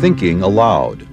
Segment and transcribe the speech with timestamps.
[0.00, 1.06] Thinking Aloud.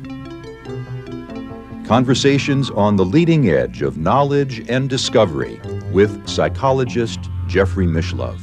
[1.85, 8.41] Conversations on the leading edge of knowledge and discovery with psychologist Jeffrey Mishlove.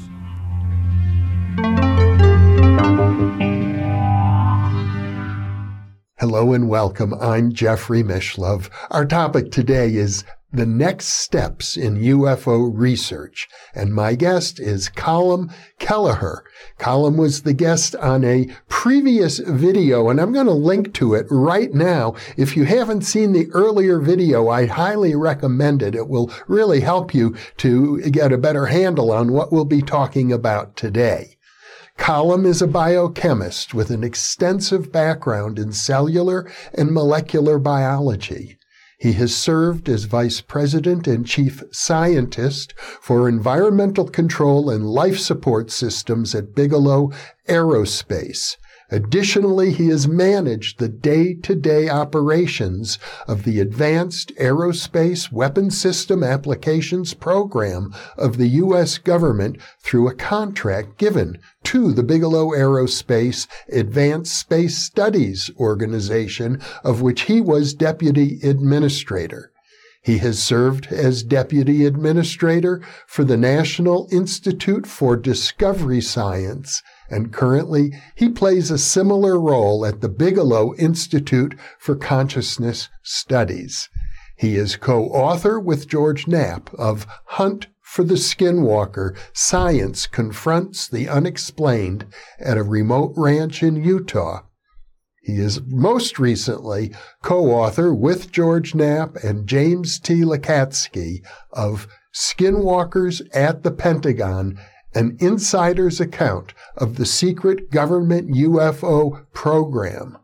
[6.21, 7.15] Hello and welcome.
[7.15, 8.71] I'm Jeffrey Mishlove.
[8.93, 10.23] Our topic today is
[10.53, 13.49] the next steps in UFO research.
[13.75, 16.45] And my guest is Colm Kelleher.
[16.79, 21.27] Colm was the guest on a previous video, and I'm going to link to it
[21.31, 22.15] right now.
[22.37, 25.95] If you haven't seen the earlier video, I highly recommend it.
[25.95, 30.33] It will really help you to get a better handle on what we'll be talking
[30.33, 31.39] about today.
[31.99, 38.59] Colm is a biochemist with an extensive background in cellular and molecular biology.
[39.03, 45.73] He has served as Vice President and Chief Scientist for Environmental Control and Life Support
[45.73, 47.11] Systems at Bigelow
[47.49, 48.57] Aerospace.
[48.93, 57.93] Additionally, he has managed the day-to-day operations of the Advanced Aerospace Weapons System Applications Program
[58.17, 58.99] of the U.S.
[58.99, 67.23] government through a contract given to the Bigelow Aerospace Advanced Space Studies Organization, of which
[67.23, 69.53] he was Deputy Administrator.
[70.03, 77.93] He has served as Deputy Administrator for the National Institute for Discovery Science and currently
[78.15, 83.91] he plays a similar role at the Bigelow Institute for Consciousness Studies.
[84.35, 92.07] He is co-author with George Knapp of Hunt for the Skinwalker, Science Confronts the Unexplained
[92.41, 94.45] at a Remote Ranch in Utah.
[95.21, 100.23] He is most recently co-author with George Knapp and James T.
[100.23, 104.59] Lacatski of Skinwalkers at the Pentagon
[104.95, 110.17] an insider's account of the secret government UFO program.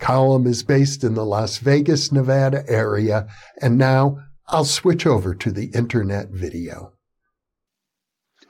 [0.00, 3.28] Colm is based in the Las Vegas, Nevada area,
[3.62, 4.18] and now
[4.48, 6.94] I'll switch over to the internet video.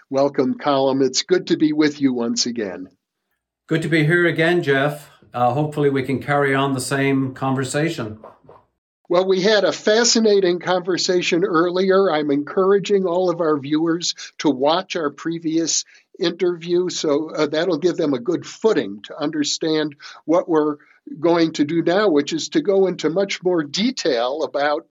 [0.08, 1.04] Welcome, Colm.
[1.04, 2.90] It's good to be with you once again.
[3.66, 5.10] Good to be here again, Jeff.
[5.34, 8.20] Uh, hopefully, we can carry on the same conversation.
[9.08, 12.08] Well, we had a fascinating conversation earlier.
[12.08, 15.84] I'm encouraging all of our viewers to watch our previous
[16.20, 20.76] interview, so uh, that'll give them a good footing to understand what we're
[21.18, 24.86] going to do now, which is to go into much more detail about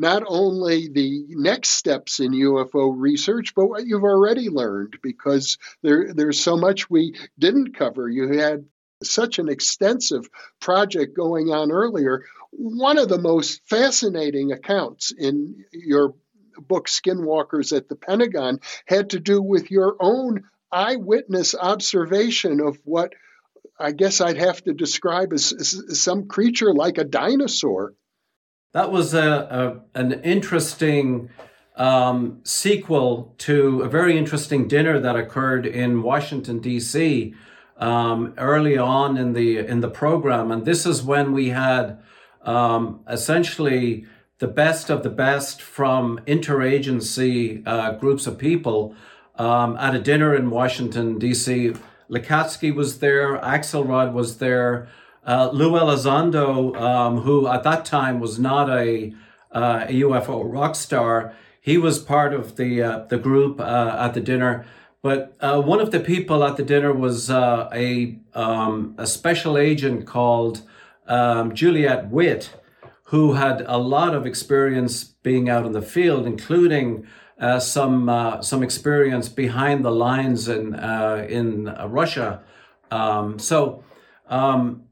[0.00, 6.14] not only the next steps in UFO research, but what you've already learned, because there,
[6.14, 8.08] there's so much we didn't cover.
[8.08, 8.64] You had
[9.02, 10.26] such an extensive
[10.58, 12.24] project going on earlier.
[12.50, 16.14] One of the most fascinating accounts in your
[16.56, 23.12] book, Skinwalkers at the Pentagon, had to do with your own eyewitness observation of what
[23.78, 27.92] I guess I'd have to describe as, as some creature like a dinosaur.
[28.72, 31.30] That was a, a an interesting
[31.76, 37.34] um, sequel to a very interesting dinner that occurred in Washington D.C
[37.80, 41.98] um, early on in the in the program, and this is when we had
[42.42, 44.06] um, essentially
[44.38, 48.94] the best of the best from interagency uh, groups of people
[49.36, 51.72] um, at a dinner in Washington D.C.
[52.10, 54.88] Lacatski was there, Axelrod was there,
[55.26, 59.12] uh, Lou Elizondo, um, who at that time was not a,
[59.52, 64.14] uh, a UFO rock star, he was part of the uh, the group uh, at
[64.14, 64.64] the dinner.
[65.02, 69.58] But uh, one of the people at the dinner was uh, a um, a special
[69.58, 70.62] agent called
[71.06, 72.50] um, Juliet Witt,
[73.04, 77.06] who had a lot of experience being out in the field, including
[77.58, 82.42] some some experience behind the lines in in Russia.
[82.90, 83.84] Um, so.
[84.28, 84.84] Um,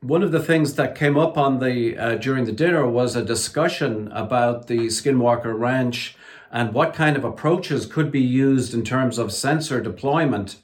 [0.00, 4.08] one of the things that came up on the during the dinner was a discussion
[4.12, 6.16] about the Skinwalker Ranch
[6.50, 10.56] and what kind of approaches could be used in terms of sensor deployment.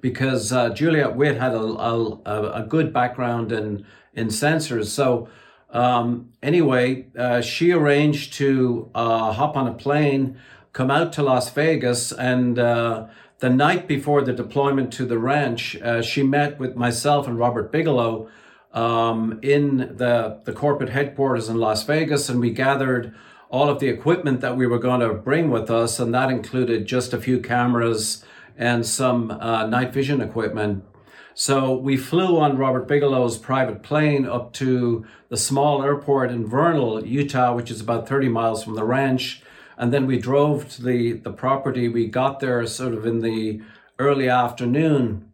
[0.00, 4.86] Because uh, Juliet Witt had a, a, a, good background in, in sensors.
[4.86, 5.28] So,
[5.70, 10.38] um, anyway, uh, she arranged to uh, hop on a plane,
[10.72, 13.06] come out to Las Vegas, and uh,
[13.42, 17.72] the night before the deployment to the ranch, uh, she met with myself and Robert
[17.72, 18.28] Bigelow
[18.72, 23.12] um, in the, the corporate headquarters in Las Vegas, and we gathered
[23.50, 26.86] all of the equipment that we were going to bring with us, and that included
[26.86, 28.24] just a few cameras
[28.56, 30.84] and some uh, night vision equipment.
[31.34, 37.04] So we flew on Robert Bigelow's private plane up to the small airport in Vernal,
[37.04, 39.42] Utah, which is about 30 miles from the ranch.
[39.76, 41.88] And then we drove to the, the property.
[41.88, 43.62] We got there sort of in the
[43.98, 45.30] early afternoon,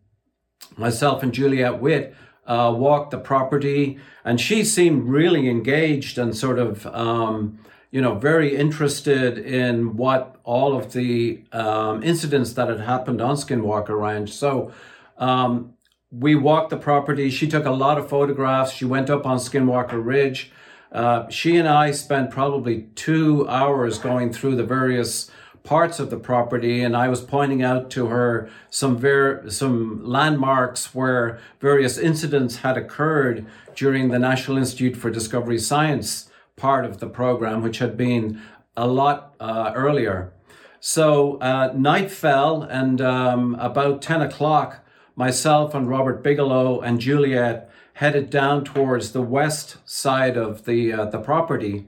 [0.77, 2.15] myself and Juliet Witt
[2.47, 7.59] uh, walked the property, and she seemed really engaged and sort of, um,
[7.91, 13.37] you know, very interested in what all of the um, incidents that had happened on
[13.37, 14.33] Skinwalker Ranch.
[14.33, 14.73] So
[15.19, 15.75] um,
[16.11, 17.29] we walked the property.
[17.31, 18.73] She took a lot of photographs.
[18.73, 20.51] She went up on Skinwalker Ridge.
[20.91, 25.31] Uh, she and I spent probably two hours going through the various
[25.63, 30.95] parts of the property, and I was pointing out to her some ver- some landmarks
[30.95, 33.45] where various incidents had occurred
[33.75, 38.41] during the National Institute for Discovery Science part of the program, which had been
[38.77, 40.33] a lot uh, earlier.
[40.81, 44.85] So uh, night fell, and um, about ten o'clock,
[45.17, 47.68] myself and Robert Bigelow and Juliet
[47.99, 51.85] headed down towards the west side of the uh, the property,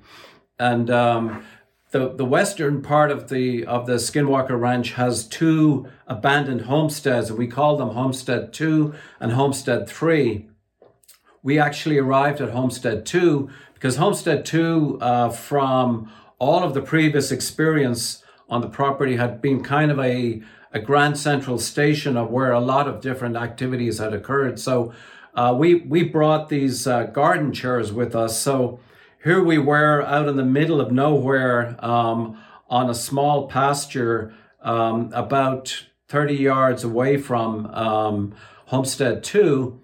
[0.59, 1.45] and um,
[1.93, 7.39] the the western part of the of the Skinwalker Ranch has two abandoned homesteads, and
[7.39, 10.49] we call them Homestead Two and Homestead Three.
[11.45, 16.11] We actually arrived at Homestead Two because Homestead Two, uh, from
[16.41, 20.43] all of the previous experience on the property, had been kind of a
[20.73, 24.59] a grand central station of where a lot of different activities had occurred.
[24.59, 24.93] So
[25.40, 28.38] uh, we we brought these uh, garden chairs with us.
[28.38, 28.78] So
[29.25, 32.38] here we were out in the middle of nowhere um,
[32.69, 38.34] on a small pasture um, about 30 yards away from um,
[38.66, 39.81] Homestead 2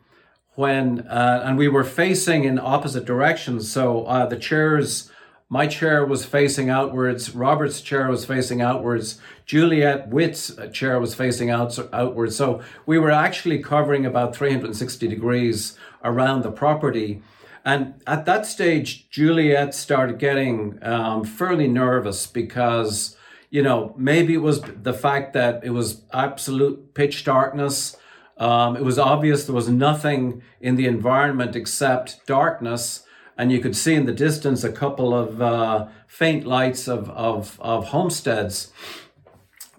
[0.56, 5.10] when uh, and we were facing in opposite directions so uh, the chairs
[5.48, 7.34] my chair was facing outwards.
[7.34, 9.20] Robert's chair was facing outwards.
[9.44, 12.34] Juliet Witt's chair was facing out, outwards.
[12.34, 17.22] So we were actually covering about 360 degrees around the property.
[17.64, 23.16] And at that stage, Juliet started getting um, fairly nervous because,
[23.48, 27.96] you know, maybe it was the fact that it was absolute pitch darkness.
[28.36, 33.05] Um, it was obvious there was nothing in the environment except darkness
[33.36, 37.58] and you could see in the distance a couple of uh, faint lights of, of,
[37.60, 38.72] of homesteads.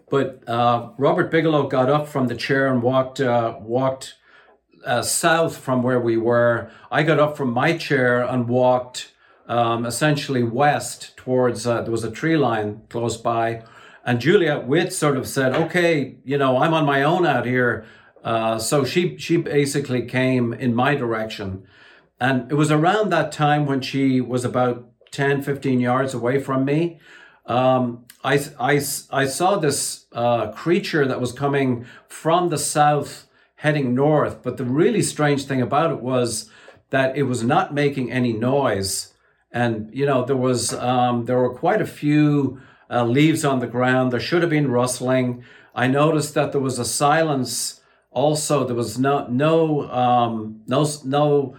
[0.10, 4.16] But uh, Robert Bigelow got up from the chair and walked uh, walked
[4.86, 6.72] uh, south from where we were.
[6.90, 9.12] I got up from my chair and walked
[9.48, 13.64] um, essentially west towards uh, there was a tree line close by,
[14.06, 17.86] and Juliet Witt sort of said, "Okay, you know, I'm on my own out here."
[18.24, 21.68] Uh, so she she basically came in my direction.
[22.20, 26.66] And it was around that time when she was about 10, 15 yards away from
[26.66, 27.00] me.
[27.46, 28.82] Um, I, I,
[29.12, 33.28] I saw this uh, creature that was coming from the south
[33.58, 34.44] heading north.
[34.44, 36.50] But the really strange thing about it was
[36.90, 39.14] that it was not making any noise.
[39.52, 42.60] And, you know, there was, um, there were quite a few
[42.90, 44.12] uh, leaves on the ground.
[44.12, 45.44] There should have been rustling.
[45.76, 47.82] I noticed that there was a silence
[48.12, 48.66] also.
[48.66, 51.56] There was no, no, um, no, no,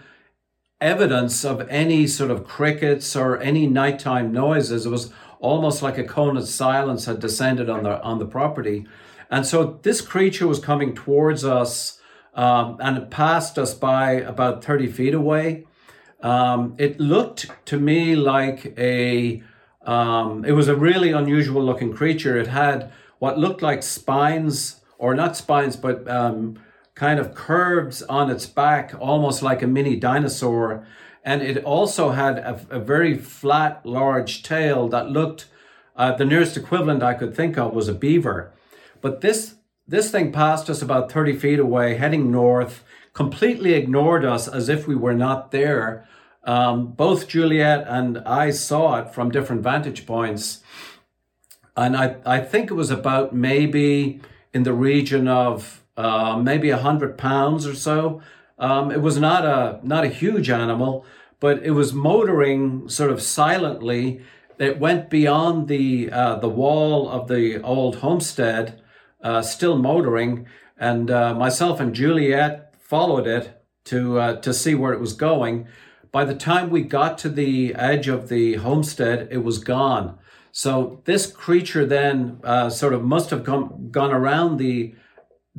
[0.81, 4.87] evidence of any sort of crickets or any nighttime noises.
[4.87, 8.87] It was almost like a cone of silence had descended on the on the property,
[9.31, 12.01] and so this creature was coming towards us,
[12.35, 15.67] um, and it passed us by about thirty feet away.
[16.23, 19.43] Um, it looked to me like a
[19.83, 22.37] um, it was a really unusual looking creature.
[22.37, 26.59] It had what looked like spines, or not spines, but um,
[26.99, 30.85] kind of curves on its back, almost like a mini dinosaur.
[31.25, 35.47] And it also had a, a very flat, large tail that looked,
[35.95, 38.53] uh, the nearest equivalent I could think of was a beaver.
[39.01, 39.55] But this,
[39.87, 42.83] this thing passed us about 30 feet away, heading north,
[43.13, 46.09] completely ignored us as if we were not there.
[46.43, 50.65] Um, both Juliet and I saw it from different vantage points.
[51.77, 54.21] And I, I think it was about maybe
[54.53, 58.23] in the region of uh, maybe a hundred pounds or so.
[58.57, 61.05] Um, it was not a not a huge animal,
[61.41, 64.21] but it was motoring sort of silently.
[64.59, 68.81] It went beyond the uh, the wall of the old homestead,
[69.25, 70.47] uh, still motoring,
[70.79, 75.67] and uh, myself and Juliet followed it to uh, to see where it was going.
[76.13, 80.17] By the time we got to the edge of the homestead, it was gone.
[80.53, 82.41] So this creature then
[82.71, 84.95] sort of must have come, gone around the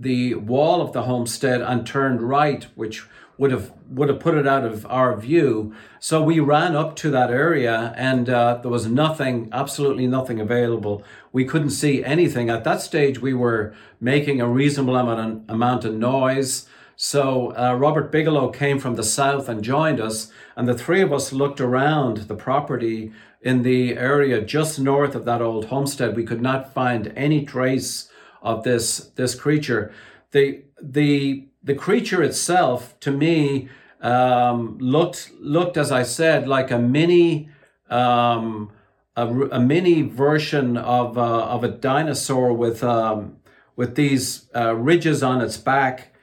[0.01, 3.05] the wall of the homestead and turned right, which
[3.37, 5.73] would have would have put it out of our view.
[5.99, 11.03] So we ran up to that area, and uh, there was nothing, absolutely nothing available.
[11.31, 13.19] We couldn't see anything at that stage.
[13.19, 16.67] We were making a reasonable amount amount of noise.
[16.95, 21.13] So uh, Robert Bigelow came from the south and joined us, and the three of
[21.13, 26.17] us looked around the property in the area just north of that old homestead.
[26.17, 28.08] We could not find any trace
[28.41, 29.93] of this this creature.
[30.31, 33.69] The the the creature itself, to me,
[34.01, 37.50] um, looked looked as I said like a mini
[37.89, 38.72] um,
[39.15, 43.38] a, a, mini version of uh, of a dinosaur with um,
[43.75, 46.13] with these uh, ridges on its back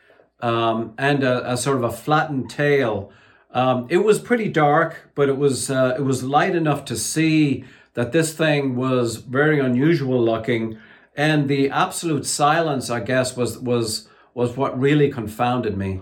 [0.40, 3.10] um, and a, a, sort of a flattened tail.
[3.50, 7.64] Um, it was pretty dark, but it was uh, it was light enough to see
[7.94, 10.78] that this thing was very unusual looking,
[11.16, 16.00] and the absolute silence, I guess, was was was what really confounded me.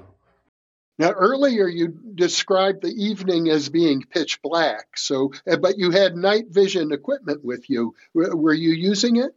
[0.99, 4.97] Now, earlier you described the evening as being pitch black.
[4.97, 7.95] So, uh, but you had night vision equipment with you.
[8.13, 9.33] Were you using it?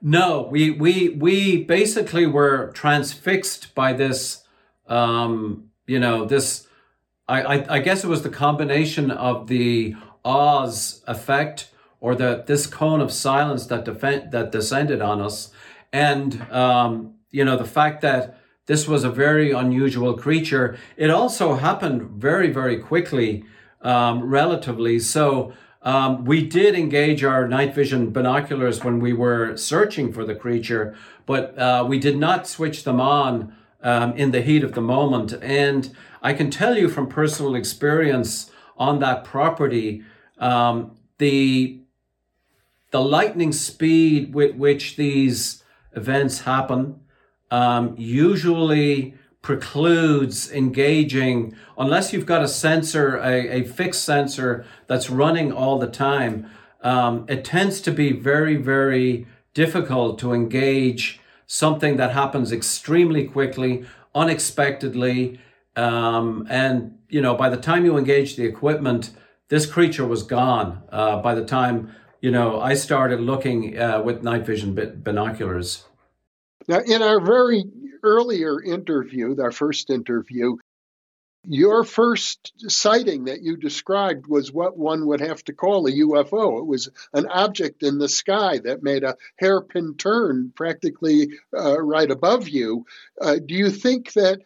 [0.00, 4.44] No, we we we basically were transfixed by this.
[4.86, 6.66] Um, you know, this.
[7.26, 11.70] I, I I guess it was the combination of the Oz effect
[12.04, 15.50] or the this cone of silence that defend, that descended on us,
[15.90, 20.76] and um, you know the fact that this was a very unusual creature.
[20.98, 23.44] It also happened very, very quickly,
[23.80, 24.98] um, relatively.
[24.98, 30.34] So um, we did engage our night vision binoculars when we were searching for the
[30.34, 30.94] creature,
[31.24, 35.32] but uh, we did not switch them on um, in the heat of the moment.
[35.40, 35.90] And
[36.22, 40.02] I can tell you from personal experience on that property,
[40.38, 41.83] um, the
[42.94, 45.64] the lightning speed with which these
[45.96, 47.00] events happen
[47.50, 55.50] um, usually precludes engaging unless you've got a sensor, a, a fixed sensor that's running
[55.50, 56.48] all the time.
[56.82, 63.84] Um, it tends to be very, very difficult to engage something that happens extremely quickly,
[64.14, 65.40] unexpectedly.
[65.74, 69.10] Um, and, you know, by the time you engage the equipment,
[69.48, 71.92] this creature was gone uh, by the time,
[72.24, 75.84] you know, I started looking uh, with night vision binoculars.
[76.66, 77.64] Now, in our very
[78.02, 80.56] earlier interview, our first interview,
[81.46, 86.60] your first sighting that you described was what one would have to call a UFO.
[86.60, 92.10] It was an object in the sky that made a hairpin turn practically uh, right
[92.10, 92.86] above you.
[93.20, 94.40] Uh, do you think that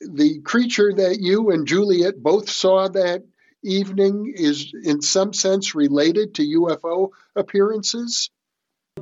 [0.00, 3.24] the creature that you and Juliet both saw that
[3.62, 8.30] evening is, in some sense, related to UFO appearances?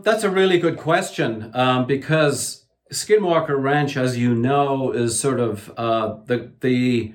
[0.03, 5.73] That's a really good question um, because Skinwalker Ranch, as you know, is sort of
[5.77, 7.15] uh, the the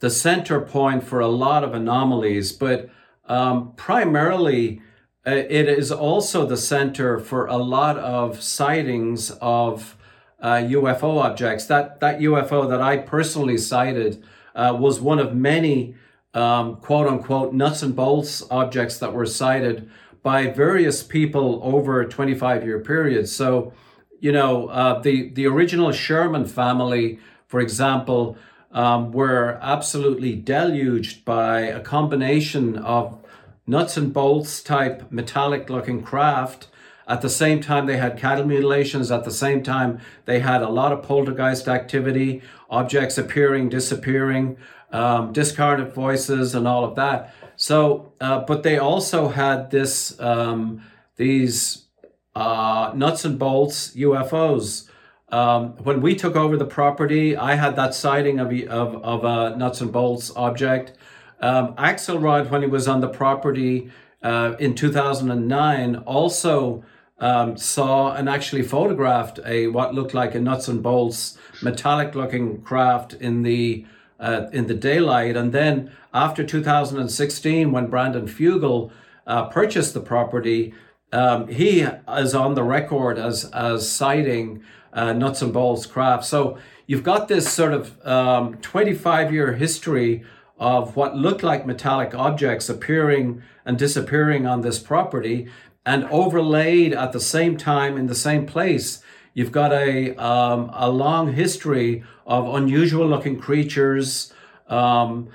[0.00, 2.88] the center point for a lot of anomalies, but
[3.26, 4.80] um, primarily
[5.26, 9.96] uh, it is also the center for a lot of sightings of
[10.40, 11.66] uh, UFO objects.
[11.66, 14.22] That that UFO that I personally sighted
[14.54, 15.96] uh, was one of many
[16.38, 19.90] um, quote unquote nuts and bolts objects that were sighted
[20.22, 23.28] by various people over a 25 year period.
[23.28, 23.72] So,
[24.20, 28.36] you know, uh, the, the original Sherman family, for example,
[28.70, 33.18] um, were absolutely deluged by a combination of
[33.66, 36.68] nuts and bolts type metallic looking craft.
[37.06, 39.10] At the same time, they had cattle mutilations.
[39.10, 44.58] At the same time, they had a lot of poltergeist activity, objects appearing, disappearing,
[44.92, 47.34] um, discarnate voices, and all of that.
[47.56, 50.82] So, uh, but they also had this um,
[51.16, 51.86] these
[52.34, 54.88] uh, nuts and bolts UFOs.
[55.30, 59.56] Um, when we took over the property, I had that sighting of of, of a
[59.56, 60.92] nuts and bolts object.
[61.40, 63.90] Um, Axelrod, when he was on the property
[64.22, 66.84] uh, in 2009, also
[67.20, 72.62] um, saw and actually photographed a what looked like a nuts and bolts metallic looking
[72.62, 73.84] craft in the
[74.18, 75.36] uh, in the daylight.
[75.36, 78.90] And then after 2016, when Brandon Fugal
[79.26, 80.74] uh, purchased the property,
[81.12, 86.24] um, he is on the record as as sighting uh, nuts and bolts craft.
[86.24, 90.24] So you've got this sort of um, 25 year history
[90.58, 95.48] of what looked like metallic objects appearing and disappearing on this property,
[95.86, 99.02] and overlaid at the same time in the same place
[99.38, 104.32] You've got a, um, a long history of unusual looking creatures,
[104.66, 105.28] um,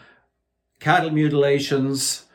[0.82, 2.26] cattle mutilations,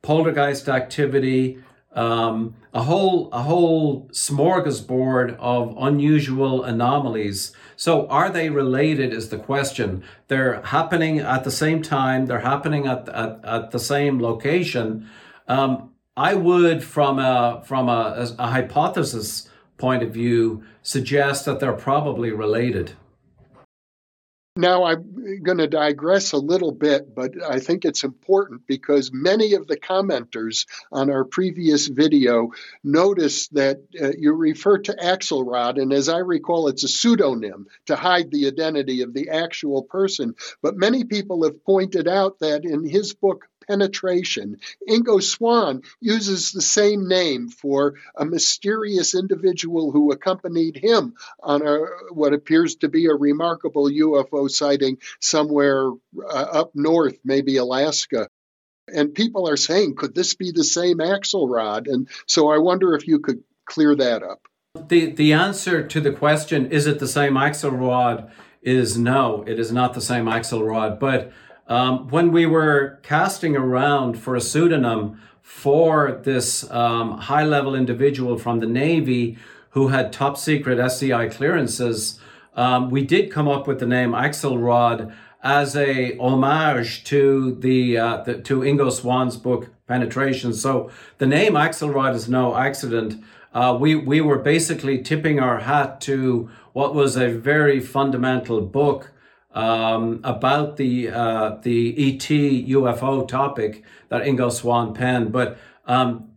[0.00, 1.58] poltergeist activity,
[1.92, 7.50] um, a whole a whole smorgasbord of unusual anomalies.
[7.74, 9.12] So, are they related?
[9.12, 10.04] Is the question.
[10.28, 12.26] They're happening at the same time.
[12.26, 15.10] They're happening at at, at the same location.
[15.48, 19.48] Um, I would, from a from a, a hypothesis
[19.78, 22.92] point of view suggests that they're probably related.
[24.58, 29.54] Now, I'm going to digress a little bit, but I think it's important because many
[29.54, 32.50] of the commenters on our previous video
[32.82, 37.94] noticed that uh, you refer to Axelrod, and as I recall, it's a pseudonym to
[37.94, 40.34] hide the identity of the actual person.
[40.60, 44.56] But many people have pointed out that in his book, penetration.
[44.88, 51.78] Ingo Swann uses the same name for a mysterious individual who accompanied him on a,
[52.12, 58.28] what appears to be a remarkable UFO sighting somewhere uh, up north, maybe Alaska.
[58.88, 61.92] And people are saying, could this be the same Axelrod?
[61.92, 64.40] And so I wonder if you could clear that up.
[64.88, 68.30] The, the answer to the question, is it the same Axelrod,
[68.62, 70.98] is no, it is not the same Axelrod.
[70.98, 71.32] But
[71.68, 78.38] um, when we were casting around for a pseudonym for this um, high level individual
[78.38, 79.38] from the Navy
[79.70, 82.18] who had top secret SCI clearances,
[82.54, 88.22] um, we did come up with the name Axelrod as a homage to the, uh,
[88.22, 90.52] the, to Ingo Swann's book Penetration.
[90.52, 93.22] So the name Axelrod is no accident.
[93.54, 99.10] Uh, we we were basically tipping our hat to what was a very fundamental book
[99.58, 105.32] um, about the uh, the ET UFO topic that Ingo Swann penned.
[105.32, 106.30] But um,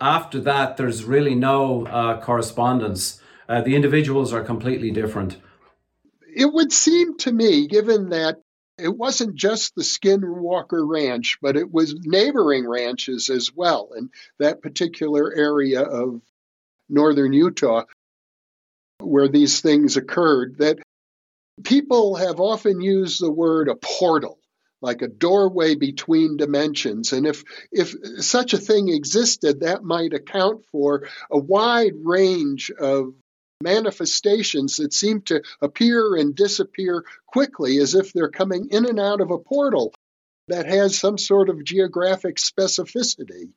[0.00, 3.20] after that, there's really no uh, correspondence.
[3.46, 5.36] Uh, the individuals are completely different.
[6.34, 8.36] It would seem to me, given that
[8.78, 14.08] it wasn't just the Skinwalker Ranch, but it was neighboring ranches as well in
[14.38, 16.22] that particular area of
[16.88, 17.84] northern Utah
[19.00, 20.78] where these things occurred, that
[21.64, 24.38] People have often used the word a portal,
[24.82, 27.12] like a doorway between dimensions.
[27.12, 27.94] And if, if
[28.24, 33.14] such a thing existed, that might account for a wide range of
[33.62, 39.20] manifestations that seem to appear and disappear quickly as if they're coming in and out
[39.20, 39.94] of a portal
[40.48, 43.50] that has some sort of geographic specificity.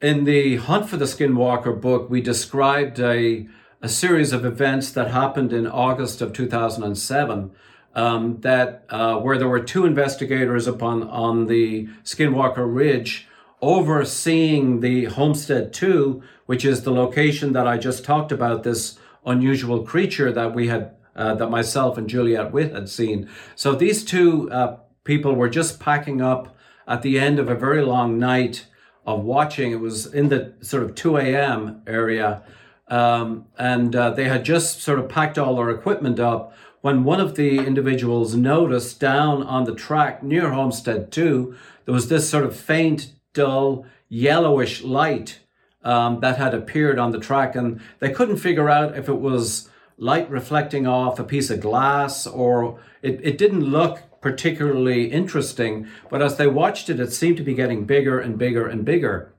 [0.00, 3.48] In the Hunt for the Skinwalker book, we described a
[3.80, 7.50] a series of events that happened in August of 2007
[7.94, 13.28] um, that uh, where there were two investigators upon on the Skinwalker Ridge
[13.60, 19.82] overseeing the Homestead 2, which is the location that I just talked about, this unusual
[19.82, 23.28] creature that we had, uh, that myself and Juliet Witt had seen.
[23.56, 27.82] So these two uh, people were just packing up at the end of a very
[27.82, 28.66] long night
[29.06, 29.72] of watching.
[29.72, 31.82] It was in the sort of 2 a.m.
[31.86, 32.42] area.
[32.88, 37.20] Um, and uh, they had just sort of packed all their equipment up when one
[37.20, 42.44] of the individuals noticed down on the track near Homestead 2, there was this sort
[42.44, 45.40] of faint, dull, yellowish light
[45.82, 47.56] um, that had appeared on the track.
[47.56, 52.26] And they couldn't figure out if it was light reflecting off a piece of glass
[52.26, 55.88] or it, it didn't look particularly interesting.
[56.08, 59.32] But as they watched it, it seemed to be getting bigger and bigger and bigger.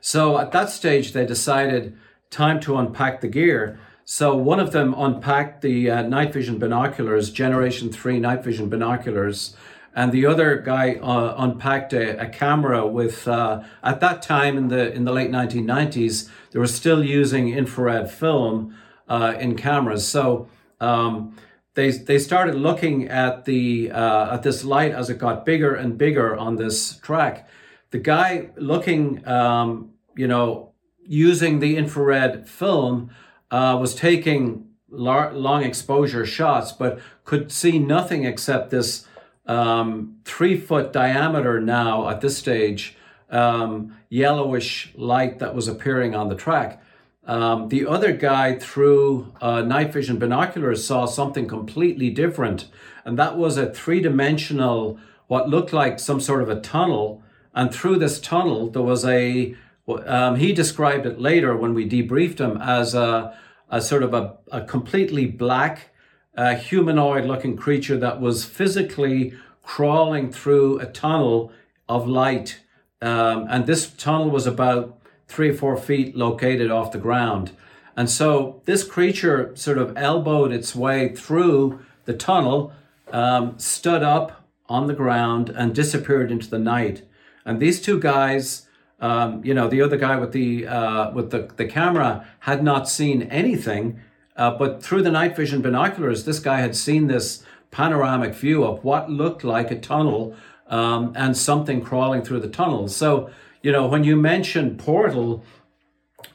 [0.00, 1.96] So at that stage, they decided
[2.36, 3.80] time to unpack the gear.
[4.04, 9.56] So one of them unpacked the uh, night vision binoculars, Generation 3 night vision binoculars,
[9.94, 14.68] and the other guy uh, unpacked a, a, camera with, uh, at that time in
[14.68, 18.76] the, in the late 1990s, they were still using infrared film
[19.08, 20.06] uh, in cameras.
[20.06, 21.34] So um,
[21.72, 25.96] they, they started looking at, the, uh, at this light as it got bigger and
[25.96, 27.48] bigger on this track.
[27.90, 30.65] The guy looking, um, you know,
[31.06, 33.10] using the infrared film
[33.50, 39.06] uh, was taking lar- long exposure shots, but could see nothing except this
[39.46, 42.96] um, three foot diameter now at this stage
[43.30, 46.82] um, yellowish light that was appearing on the track.
[47.26, 52.68] Um, the other guy, through uh, night vision binoculars, saw something completely different,
[53.04, 57.22] and that was a three dimensional, what looked like some sort of a tunnel.
[57.52, 59.56] And through this tunnel, there was a
[59.88, 63.36] um, he described it later when we debriefed him as a,
[63.70, 65.90] a sort of a, a completely black,
[66.36, 71.52] uh, humanoid looking creature that was physically crawling through a tunnel
[71.88, 72.60] of light.
[73.00, 77.52] Um, and this tunnel was about three or four feet located off the ground.
[77.96, 82.72] And so this creature sort of elbowed its way through the tunnel,
[83.12, 87.02] um, stood up on the ground, and disappeared into the night.
[87.44, 88.65] And these two guys
[89.00, 92.88] um, you know, the other guy with the uh, with the, the camera had not
[92.88, 94.00] seen anything,
[94.36, 98.82] uh, but through the night vision binoculars, this guy had seen this panoramic view of
[98.84, 100.34] what looked like a tunnel
[100.68, 102.88] um, and something crawling through the tunnel.
[102.88, 103.30] So,
[103.62, 105.44] you know, when you mentioned portal,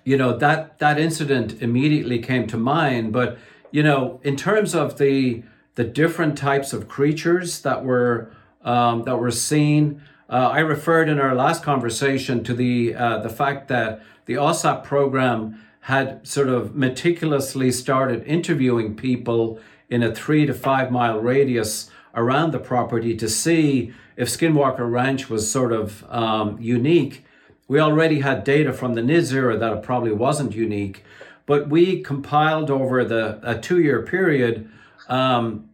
[0.04, 3.12] you know that that incident immediately came to mind.
[3.12, 3.40] But
[3.72, 5.44] you know, in terms of the
[5.76, 8.32] the different types of creatures that were
[8.64, 10.04] um, that were seen.
[10.32, 14.82] Uh, I referred in our last conversation to the uh, the fact that the OSAP
[14.86, 21.92] program had sort of meticulously started interviewing people in a three to five mile radius
[22.16, 27.26] around the property to see if Skinwalker Ranch was sort of um, unique.
[27.68, 31.04] We already had data from the NIDS era that it probably wasn't unique,
[31.46, 34.70] but we compiled over the a two year period
[35.10, 35.70] um,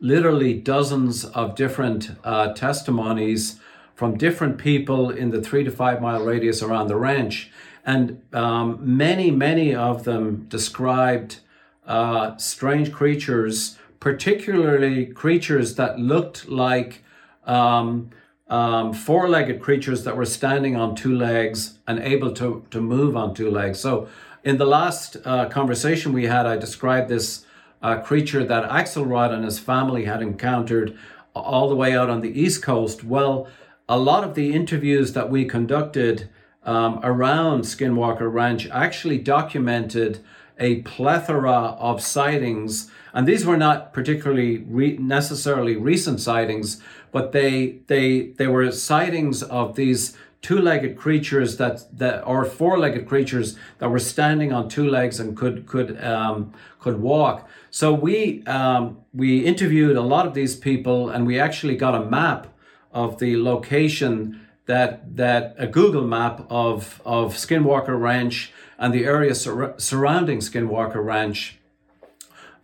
[0.00, 3.58] literally dozens of different uh, testimonies
[4.00, 7.50] from different people in the three to five mile radius around the ranch.
[7.84, 11.40] And um, many, many of them described
[11.86, 17.04] uh, strange creatures, particularly creatures that looked like
[17.44, 18.08] um,
[18.48, 23.18] um, four legged creatures that were standing on two legs and able to, to move
[23.18, 23.80] on two legs.
[23.80, 24.08] So,
[24.42, 27.44] in the last uh, conversation we had, I described this
[27.82, 30.96] uh, creature that Axelrod and his family had encountered
[31.34, 33.04] all the way out on the East Coast.
[33.04, 33.46] Well,
[33.90, 36.30] a lot of the interviews that we conducted
[36.62, 40.20] um, around Skinwalker Ranch actually documented
[40.60, 47.80] a plethora of sightings, and these were not particularly re- necessarily recent sightings, but they
[47.88, 53.98] they they were sightings of these two-legged creatures that that or four-legged creatures that were
[53.98, 57.48] standing on two legs and could could um, could walk.
[57.70, 62.04] So we um, we interviewed a lot of these people, and we actually got a
[62.04, 62.46] map
[62.92, 69.34] of the location that that a Google map of of Skinwalker Ranch and the area
[69.34, 71.58] sur- surrounding Skinwalker Ranch.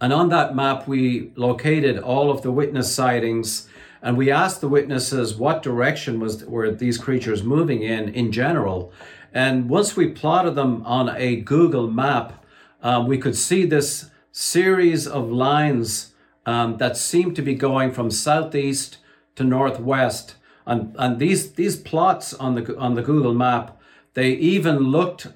[0.01, 3.69] And on that map, we located all of the witness sightings,
[4.03, 8.93] and we asked the witnesses what direction was were these creatures moving in in general.
[9.33, 12.45] And once we plotted them on a Google map,
[12.83, 16.13] um, we could see this series of lines
[16.45, 18.99] um, that seemed to be going from southeast
[19.37, 20.35] to northwest.
[20.67, 23.77] And and these these plots on the on the Google map
[24.17, 25.27] they even looked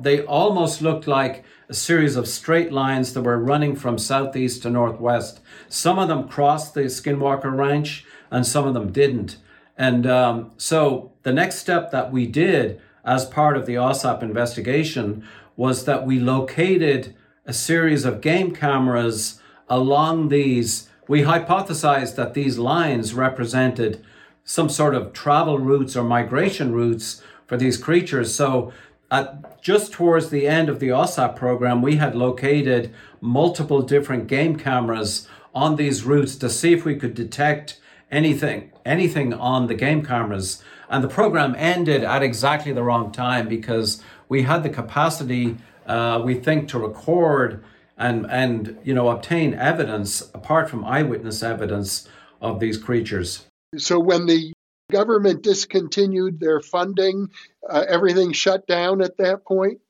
[0.00, 4.70] they almost looked like a series of straight lines that were running from southeast to
[4.70, 5.40] northwest.
[5.68, 9.38] Some of them crossed the skinwalker ranch and some of them didn't.
[9.76, 15.26] And um, so the next step that we did as part of the OSAP investigation
[15.56, 22.58] was that we located a series of game cameras along these we hypothesized that these
[22.58, 24.04] lines represented
[24.44, 28.34] some sort of travel routes or migration routes for these creatures.
[28.34, 28.72] So,
[29.10, 34.56] at, just towards the end of the OSAP program, we had located multiple different game
[34.56, 40.04] cameras on these routes to see if we could detect anything, anything on the game
[40.04, 40.62] cameras.
[40.90, 46.20] And the program ended at exactly the wrong time because we had the capacity, uh,
[46.22, 47.64] we think, to record
[47.98, 52.08] and and you know obtain evidence apart from eyewitness evidence
[52.40, 53.46] of these creatures.
[53.76, 54.52] So when the
[54.90, 57.28] government discontinued their funding,
[57.68, 59.80] uh, everything shut down at that point?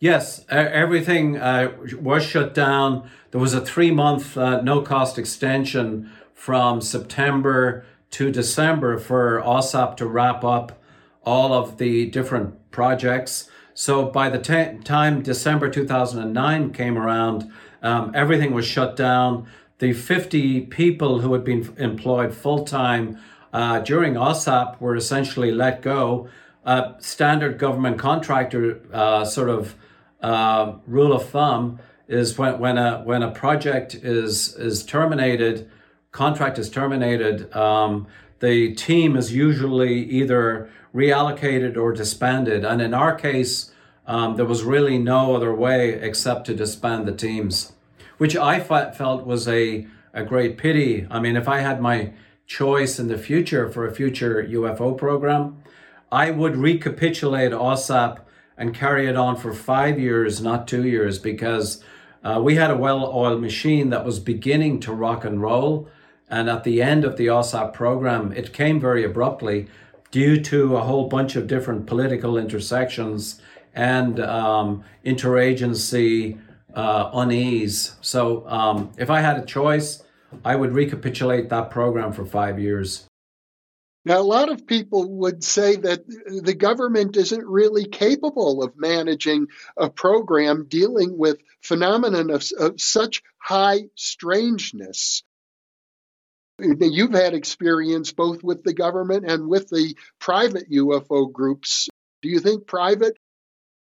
[0.00, 3.08] Yes, everything uh, was shut down.
[3.30, 9.96] There was a three month uh, no cost extension from September to December for OSAP
[9.96, 10.82] to wrap up
[11.22, 13.48] all of the different projects.
[13.74, 19.46] So by the t- time December 2009 came around, um, everything was shut down
[19.78, 23.18] the 50 people who had been employed full time
[23.52, 26.28] uh, during OSAP were essentially let go.
[26.64, 29.74] Uh, standard government contractor uh, sort of
[30.22, 35.70] uh, rule of thumb is when, when a when a project is is terminated,
[36.12, 38.06] contract is terminated, um,
[38.40, 42.64] the team is usually either reallocated or disbanded.
[42.64, 43.72] And in our case,
[44.06, 47.74] um, there was really no other way except to disband the teams
[48.18, 51.06] which I felt was a, a great pity.
[51.10, 52.12] I mean, if I had my
[52.46, 55.62] choice in the future for a future UFO program,
[56.12, 58.20] I would recapitulate OSAP
[58.56, 61.82] and carry it on for five years, not two years, because
[62.22, 65.88] uh, we had a well oiled machine that was beginning to rock and roll.
[66.28, 69.68] And at the end of the OSAP program, it came very abruptly
[70.10, 73.40] due to a whole bunch of different political intersections
[73.74, 76.38] and um, interagency
[76.74, 77.96] uh, unease.
[78.00, 80.02] So um, if I had a choice,
[80.44, 83.06] I would recapitulate that program for five years.
[84.06, 89.46] Now, a lot of people would say that the government isn't really capable of managing
[89.78, 95.22] a program dealing with phenomenon of, of such high strangeness.
[96.60, 101.88] You've had experience both with the government and with the private UFO groups.
[102.22, 103.16] Do you think private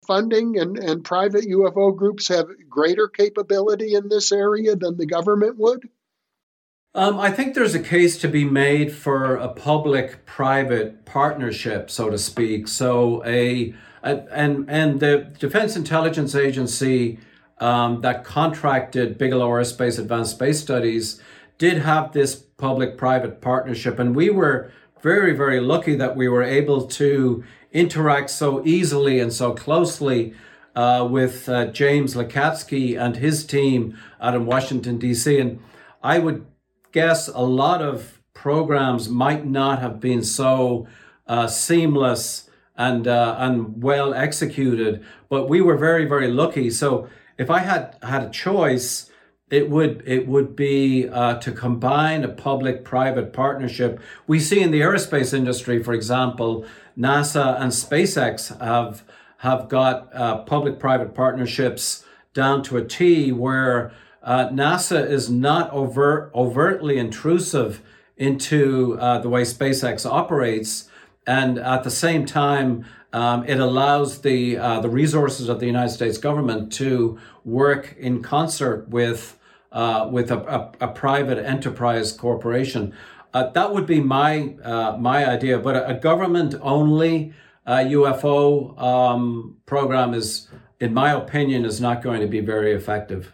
[0.06, 5.58] funding and, and private UFO groups have greater capability in this area than the government
[5.58, 5.88] would?
[6.94, 12.18] Um, I think there's a case to be made for a public-private partnership, so to
[12.18, 12.66] speak.
[12.66, 17.20] So a, a and and the Defense Intelligence Agency
[17.58, 21.20] um, that contracted Bigelow Aerospace Advanced Space Studies
[21.60, 26.86] did have this public-private partnership, and we were very very lucky that we were able
[26.86, 30.34] to interact so easily and so closely
[30.74, 35.38] uh, with uh, James Lacatski and his team out in Washington D.C.
[35.38, 35.60] and
[36.02, 36.46] I would
[36.92, 40.86] guess a lot of programs might not have been so
[41.26, 46.70] uh, seamless and uh, and well executed, but we were very very lucky.
[46.70, 49.09] So if I had had a choice,
[49.50, 54.00] it would it would be uh, to combine a public private partnership.
[54.26, 56.64] We see in the aerospace industry, for example,
[56.96, 59.02] NASA and SpaceX have
[59.38, 65.72] have got uh, public private partnerships down to a T where uh, NASA is not
[65.72, 67.82] overt, overtly intrusive
[68.16, 70.88] into uh, the way SpaceX operates,
[71.26, 75.90] and at the same time, um, it allows the uh, the resources of the United
[75.90, 79.38] States government to work in concert with
[79.72, 82.94] uh, with a, a, a, private enterprise corporation.
[83.32, 87.32] Uh, that would be my uh, my idea, but a, a government only
[87.66, 90.48] UFO um, program is,
[90.80, 93.32] in my opinion, is not going to be very effective.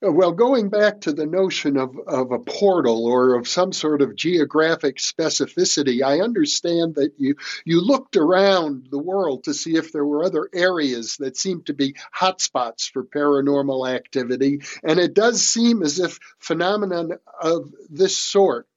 [0.00, 4.00] Uh, well, going back to the notion of, of a portal or of some sort
[4.00, 7.34] of geographic specificity, I understand that you,
[7.64, 11.74] you looked around the world to see if there were other areas that seemed to
[11.74, 14.60] be hotspots for paranormal activity.
[14.84, 18.68] And it does seem as if phenomena of this sort,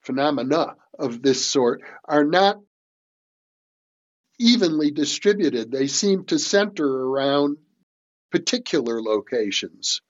[0.00, 2.58] phenomena of this sort, are not
[4.38, 5.70] evenly distributed.
[5.70, 7.58] They seem to center around
[8.30, 10.00] particular locations.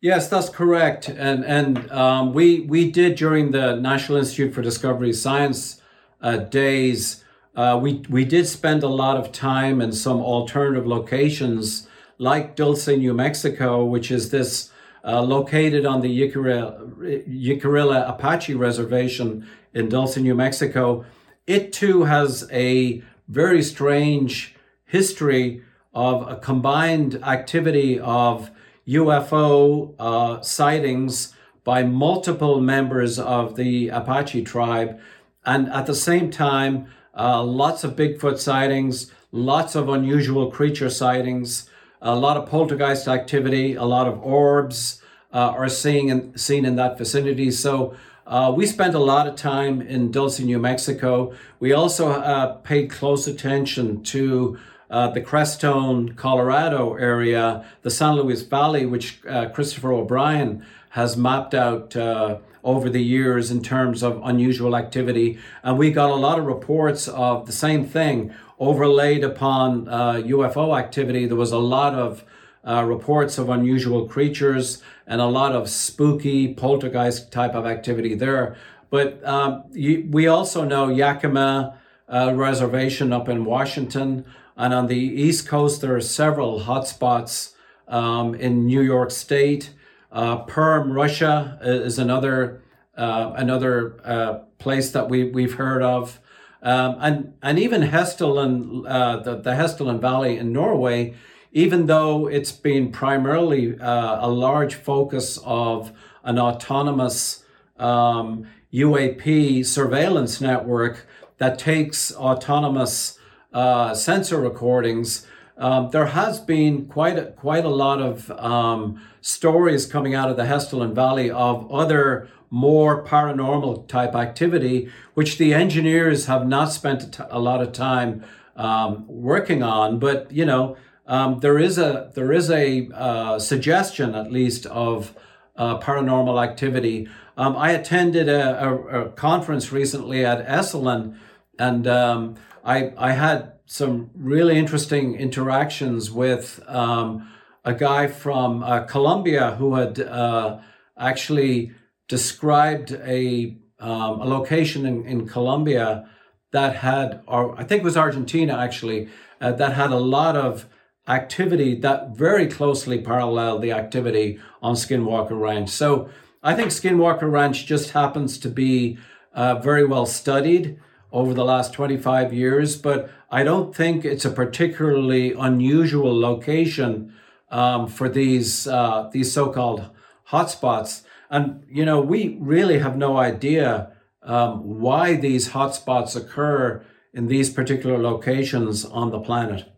[0.00, 1.08] Yes, that's correct.
[1.08, 5.82] And and um, we we did during the National Institute for Discovery Science
[6.22, 7.24] uh, days.
[7.56, 12.86] Uh, we we did spend a lot of time in some alternative locations like Dulce,
[12.86, 14.70] New Mexico, which is this
[15.04, 21.04] uh, located on the Jicarilla Apache Reservation in Dulce, New Mexico.
[21.48, 28.52] It too has a very strange history of a combined activity of
[28.88, 34.98] UFO uh, sightings by multiple members of the Apache tribe.
[35.44, 41.68] And at the same time, uh, lots of Bigfoot sightings, lots of unusual creature sightings,
[42.00, 46.76] a lot of poltergeist activity, a lot of orbs uh, are seen in, seen in
[46.76, 47.50] that vicinity.
[47.50, 47.94] So
[48.26, 51.34] uh, we spent a lot of time in Dulce, New Mexico.
[51.60, 54.58] We also uh, paid close attention to
[54.90, 61.54] uh, the Crestone, Colorado area, the San Luis Valley, which uh, Christopher O'Brien has mapped
[61.54, 65.38] out uh, over the years in terms of unusual activity.
[65.62, 70.76] And we got a lot of reports of the same thing overlaid upon UFO uh,
[70.76, 71.26] activity.
[71.26, 72.24] There was a lot of
[72.66, 78.56] uh, reports of unusual creatures and a lot of spooky poltergeist type of activity there.
[78.90, 84.24] But um, you, we also know Yakima uh, Reservation up in Washington.
[84.58, 87.54] And on the East Coast, there are several hotspots
[87.86, 89.70] um, in New York State.
[90.10, 92.62] Uh, Perm, Russia is another
[92.96, 96.18] uh, another uh, place that we we've heard of,
[96.62, 101.14] um, and and even Hessdalen, uh, the the Hessdalen Valley in Norway,
[101.52, 105.92] even though it's been primarily uh, a large focus of
[106.24, 107.44] an autonomous
[107.78, 113.17] um, UAP surveillance network that takes autonomous
[113.52, 119.86] uh, sensor recordings, um, there has been quite a, quite a lot of um, stories
[119.86, 126.26] coming out of the Hessdalen Valley of other more paranormal type activity, which the engineers
[126.26, 128.24] have not spent a lot of time
[128.56, 129.98] um, working on.
[129.98, 135.14] But you know, um, there is a there is a uh, suggestion at least of
[135.56, 137.08] uh, paranormal activity.
[137.36, 141.16] Um, I attended a, a, a, conference recently at Esalen,
[141.58, 142.36] and um,
[142.68, 147.26] I, I had some really interesting interactions with um,
[147.64, 150.58] a guy from uh, Colombia who had uh,
[150.98, 151.72] actually
[152.08, 156.10] described a, um, a location in, in Colombia
[156.52, 159.08] that had, or I think it was Argentina actually,
[159.40, 160.66] uh, that had a lot of
[161.06, 165.70] activity that very closely paralleled the activity on Skinwalker Ranch.
[165.70, 166.10] So
[166.42, 168.98] I think Skinwalker Ranch just happens to be
[169.32, 170.78] uh, very well studied
[171.12, 177.14] over the last 25 years, but I don't think it's a particularly unusual location
[177.50, 179.90] um, for these uh, these so-called
[180.30, 181.02] hotspots.
[181.30, 183.92] And, you know, we really have no idea
[184.22, 189.70] um, why these hotspots occur in these particular locations on the planet.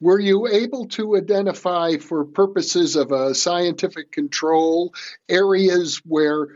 [0.00, 4.94] Were you able to identify, for purposes of a scientific control,
[5.28, 6.48] areas where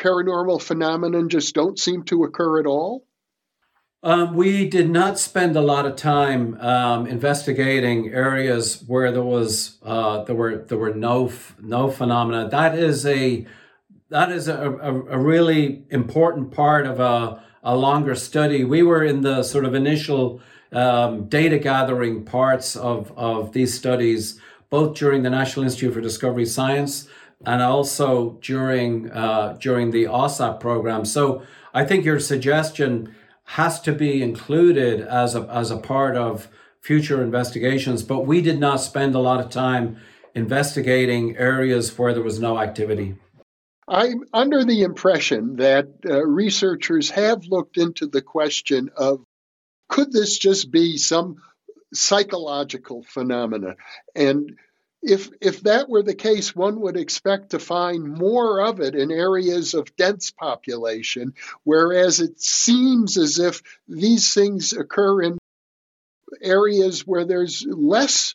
[0.00, 3.04] paranormal phenomenon just don't seem to occur at all?
[4.02, 9.78] Um, we did not spend a lot of time um, investigating areas where there was
[9.82, 12.48] uh, there were there were no no phenomena.
[12.48, 13.46] That is a
[14.08, 18.64] that is a, a, a really important part of a, a longer study.
[18.64, 20.40] We were in the sort of initial
[20.72, 26.46] um, data gathering parts of, of these studies, both during the National Institute for Discovery
[26.46, 27.08] Science
[27.46, 31.04] and also during uh, during the OSAP program.
[31.04, 36.48] So I think your suggestion has to be included as a as a part of
[36.80, 38.02] future investigations.
[38.02, 39.96] But we did not spend a lot of time
[40.34, 43.16] investigating areas where there was no activity.
[43.88, 49.24] I'm under the impression that uh, researchers have looked into the question of
[49.88, 51.36] could this just be some
[51.92, 53.74] psychological phenomena?
[54.14, 54.56] And
[55.02, 59.10] if if that were the case, one would expect to find more of it in
[59.10, 61.34] areas of dense population,
[61.64, 65.38] whereas it seems as if these things occur in
[66.42, 68.34] areas where there's less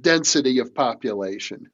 [0.00, 1.70] density of population.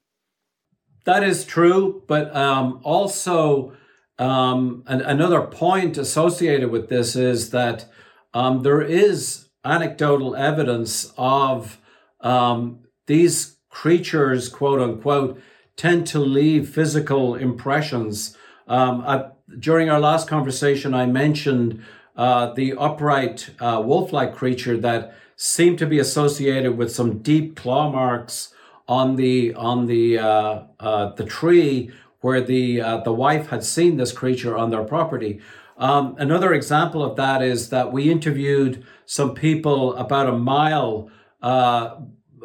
[1.05, 3.73] That is true, but um, also
[4.19, 7.89] um, an, another point associated with this is that
[8.33, 11.79] um, there is anecdotal evidence of
[12.21, 15.41] um, these creatures, quote unquote,
[15.75, 18.37] tend to leave physical impressions.
[18.67, 21.83] Um, I, during our last conversation, I mentioned
[22.15, 27.91] uh, the upright uh, wolf-like creature that seemed to be associated with some deep claw
[27.91, 28.53] marks
[28.87, 31.89] on the on the uh, uh the tree
[32.21, 35.41] where the uh, the wife had seen this creature on their property.
[35.77, 41.09] Um, another example of that is that we interviewed some people about a mile,
[41.41, 41.95] uh,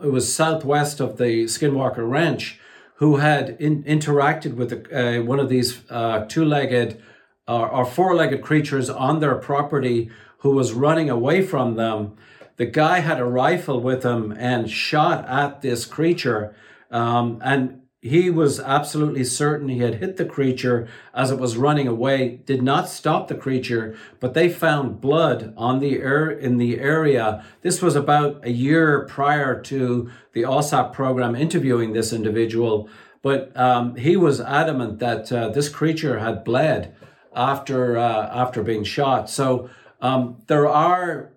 [0.02, 2.58] it was southwest of the Skinwalker Ranch,
[2.96, 7.00] who had in, interacted with uh, one of these uh, two legged
[7.46, 12.16] uh, or four legged creatures on their property who was running away from them.
[12.56, 16.54] The guy had a rifle with him and shot at this creature.
[16.90, 21.88] Um, and he was absolutely certain he had hit the creature as it was running
[21.88, 26.78] away, did not stop the creature, but they found blood on the air in the
[26.78, 27.44] area.
[27.62, 32.88] This was about a year prior to the OSAP program interviewing this individual,
[33.20, 36.94] but um, he was adamant that uh, this creature had bled
[37.34, 39.28] after uh, after being shot.
[39.28, 41.32] So um, there are,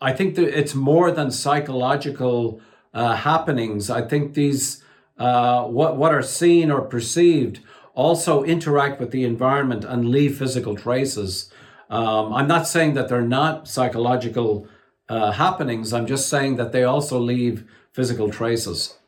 [0.00, 2.62] I think that it's more than psychological
[2.94, 3.90] uh, happenings.
[3.90, 4.82] I think these
[5.18, 7.60] uh, what, what are seen or perceived
[7.94, 11.50] also interact with the environment and leave physical traces.
[11.88, 14.68] Um, I'm not saying that they're not psychological
[15.08, 18.98] uh, happenings, I'm just saying that they also leave physical traces.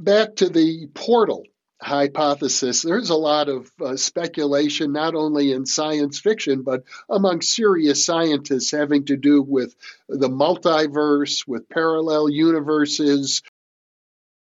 [0.00, 1.44] Back to the portal
[1.80, 8.04] hypothesis, there's a lot of uh, speculation, not only in science fiction, but among serious
[8.04, 9.74] scientists having to do with
[10.08, 13.42] the multiverse, with parallel universes,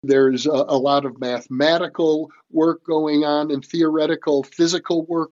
[0.04, 5.32] there's a, a lot of mathematical work going on and theoretical physical work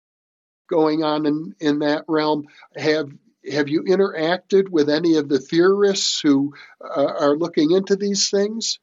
[0.70, 2.46] going on in, in that realm.
[2.78, 3.12] Have
[3.52, 8.80] have you interacted with any of the theorists who uh, are looking into these things?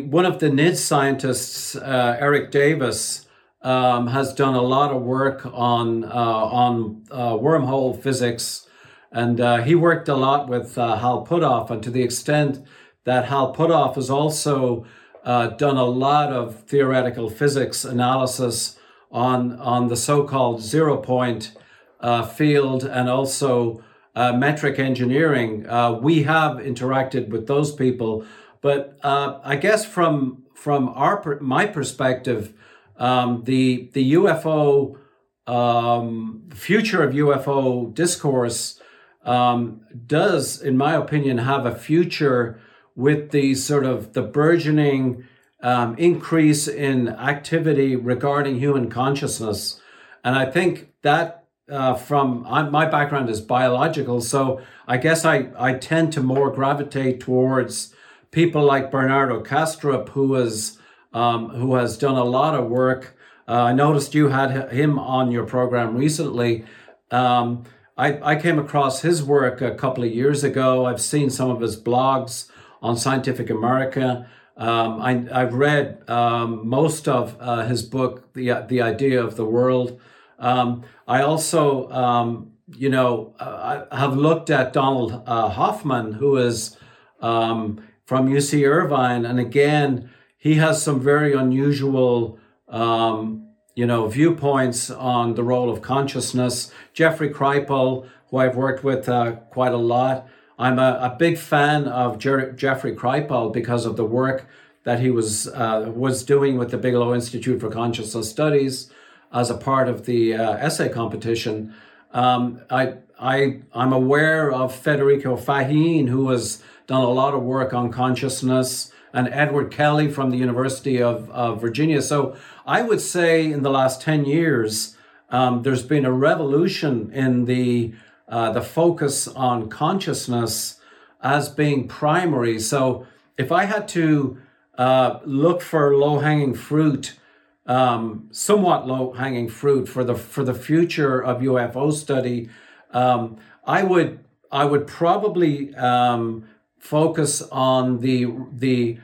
[0.00, 3.26] One of the NIDS scientists, uh, Eric Davis,
[3.62, 8.68] um, has done a lot of work on uh, on uh, wormhole physics,
[9.10, 12.64] and uh, he worked a lot with uh, Hal Puthoff, and to the extent
[13.04, 14.86] that Hal Puthoff is also
[15.24, 18.76] uh, done a lot of theoretical physics analysis
[19.10, 21.52] on, on the so called zero point
[22.00, 23.82] uh, field and also
[24.14, 25.68] uh, metric engineering.
[25.68, 28.24] Uh, we have interacted with those people,
[28.60, 32.52] but uh, I guess from from our my perspective,
[32.96, 34.98] um, the the UFO
[35.46, 38.80] um, future of UFO discourse
[39.24, 42.60] um, does, in my opinion, have a future
[42.98, 45.24] with the sort of the burgeoning
[45.62, 49.80] um, increase in activity regarding human consciousness.
[50.24, 55.48] And I think that uh, from I, my background is biological, so I guess I,
[55.56, 57.94] I tend to more gravitate towards
[58.32, 60.78] people like Bernardo Kastrup, who is
[61.12, 63.16] um, who has done a lot of work.
[63.46, 66.64] Uh, I noticed you had him on your program recently.
[67.12, 67.62] Um,
[67.96, 70.84] I, I came across his work a couple of years ago.
[70.84, 72.47] I've seen some of his blogs
[72.82, 74.28] on Scientific America.
[74.56, 79.44] Um, I, have read um, most of uh, his book, the the idea of the
[79.44, 80.00] world.
[80.38, 86.76] Um, I also, um, you know, uh, have looked at Donald uh, Hoffman, who is
[87.20, 94.90] um, from UC Irvine, and again, he has some very unusual, um, you know, viewpoints
[94.90, 96.72] on the role of consciousness.
[96.92, 100.28] Jeffrey Kripal, who I've worked with uh, quite a lot.
[100.58, 104.46] I'm a, a big fan of Jer- Jeffrey Kripal because of the work
[104.84, 108.90] that he was uh, was doing with the Bigelow Institute for Consciousness Studies
[109.32, 111.74] as a part of the uh, essay competition.
[112.12, 117.74] Um, I I I'm aware of Federico Faggin, who has done a lot of work
[117.74, 122.00] on consciousness, and Edward Kelly from the University of, of Virginia.
[122.00, 122.36] So
[122.66, 124.96] I would say in the last ten years,
[125.30, 127.92] um, there's been a revolution in the
[128.28, 130.80] uh, the focus on consciousness
[131.22, 132.60] as being primary.
[132.60, 133.06] So
[133.36, 134.38] if I had to
[134.76, 137.18] uh, look for low hanging fruit,
[137.66, 142.48] um, somewhat low hanging fruit for the for the future of UFO study,
[142.92, 144.20] um, I would
[144.50, 146.48] I would probably um,
[146.78, 148.98] focus on the the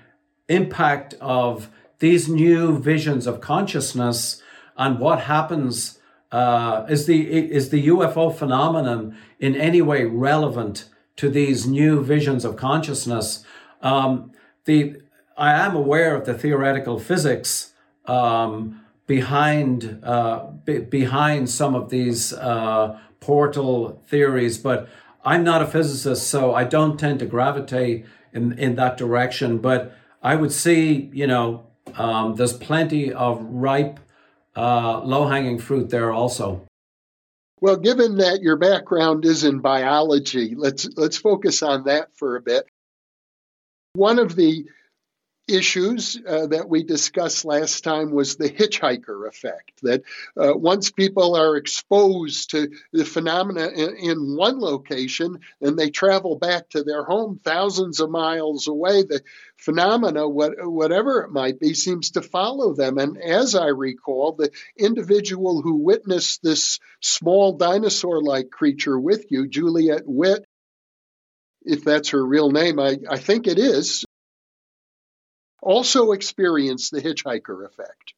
[0.48, 4.42] impact of these new visions of consciousness
[4.76, 5.98] and what happens
[6.34, 12.44] uh, is the is the UFO phenomenon in any way relevant to these new visions
[12.44, 13.44] of consciousness?
[13.82, 14.32] Um,
[14.64, 14.96] the
[15.36, 17.72] I am aware of the theoretical physics
[18.06, 24.88] um, behind uh, be, behind some of these uh, portal theories, but
[25.24, 29.58] I'm not a physicist, so I don't tend to gravitate in in that direction.
[29.58, 34.00] But I would see, you know, um, there's plenty of ripe
[34.56, 36.66] uh, low hanging fruit there also.
[37.60, 42.42] Well, given that your background is in biology, let's let's focus on that for a
[42.42, 42.66] bit.
[43.94, 44.66] One of the
[45.46, 49.72] issues uh, that we discussed last time was the hitchhiker effect.
[49.82, 50.02] That
[50.36, 56.36] uh, once people are exposed to the phenomena in, in, one location and they travel
[56.36, 59.20] back to their home thousands of miles away, the
[59.58, 62.98] phenomena, what, whatever it might be, seems to follow them.
[62.98, 69.48] And as I recall, the individual who witnessed this small dinosaur like creature with you,
[69.48, 70.44] Juliet Witt,
[71.62, 74.04] if that's her real name, I, I think it is,
[75.62, 78.12] also experienced the hitchhiker effect.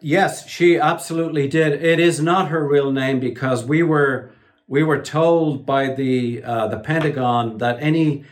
[0.00, 1.84] Yes, she absolutely did.
[1.84, 4.32] It is not her real name because we were
[4.66, 8.24] we were told by the uh, the Pentagon that any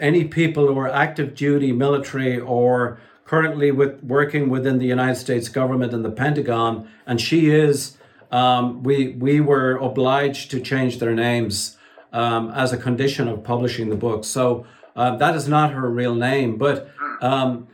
[0.00, 5.48] any people who are active duty military or currently with working within the United States
[5.48, 7.96] government and the Pentagon, and she is.
[8.30, 11.76] Um, we we were obliged to change their names
[12.12, 14.24] um, as a condition of publishing the book.
[14.24, 14.66] So
[14.96, 16.90] uh, that is not her real name, but
[17.20, 17.68] um,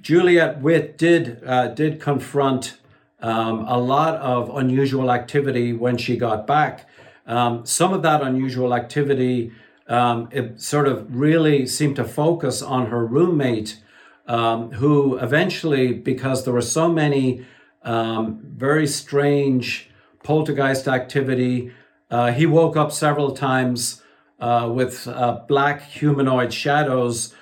[0.00, 2.78] Juliet Witt did uh, did confront
[3.20, 6.88] um, a lot of unusual activity when she got back.
[7.26, 9.52] Um, some of that unusual activity
[9.90, 13.82] um, it sort of really seemed to focus on her roommate,
[14.26, 17.44] um, who eventually, because there were so many
[17.82, 19.90] um, very strange
[20.22, 21.72] poltergeist activity,
[22.10, 24.02] uh, he woke up several times
[24.38, 27.34] uh, with uh, black humanoid shadows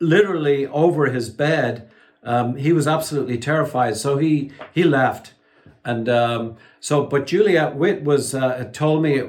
[0.00, 1.90] literally over his bed.
[2.22, 5.34] Um, he was absolutely terrified, so he he left,
[5.84, 7.04] and um, so.
[7.04, 9.22] But Juliet Witt was uh, told me,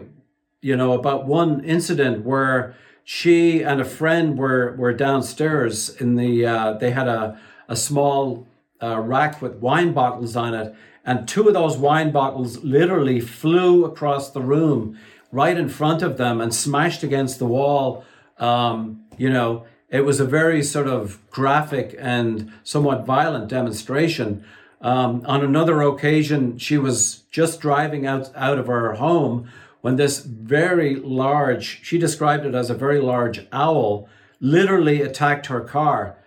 [0.66, 6.43] you know, about one incident where she and a friend were were downstairs in the.
[6.43, 8.47] Uh, they had a a small
[8.82, 10.74] uh, rack with wine bottles on it,
[11.05, 14.97] and two of those wine bottles literally flew across the room,
[15.32, 18.03] right in front of them, and smashed against the wall.
[18.39, 24.43] Um, you know, it was a very sort of graphic and somewhat violent demonstration.
[24.82, 29.47] Um, on another occasion, she was just driving out, out of her home
[29.86, 34.09] when this very large, she described it as a very large owl,
[34.39, 36.17] literally attacked her car.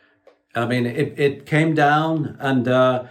[0.55, 3.07] I mean, it, it came down and uh,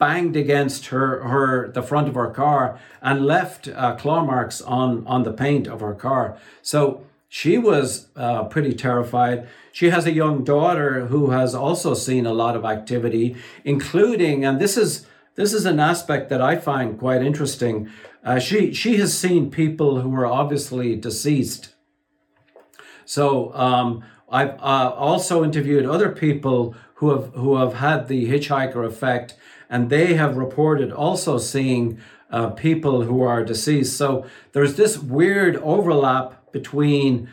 [0.00, 5.06] banged against her, her the front of her car and left uh, claw marks on,
[5.06, 6.36] on the paint of her car.
[6.60, 9.46] So she was uh, pretty terrified.
[9.70, 14.60] She has a young daughter who has also seen a lot of activity, including, and
[14.60, 17.88] this is this is an aspect that I find quite interesting.
[18.24, 21.74] Uh, she she has seen people who are obviously deceased.
[23.04, 28.86] So um, I've uh, also interviewed other people who have who have had the hitchhiker
[28.86, 29.34] effect,
[29.68, 31.98] and they have reported also seeing
[32.30, 33.96] uh, people who are deceased.
[33.96, 37.28] So there's this weird overlap between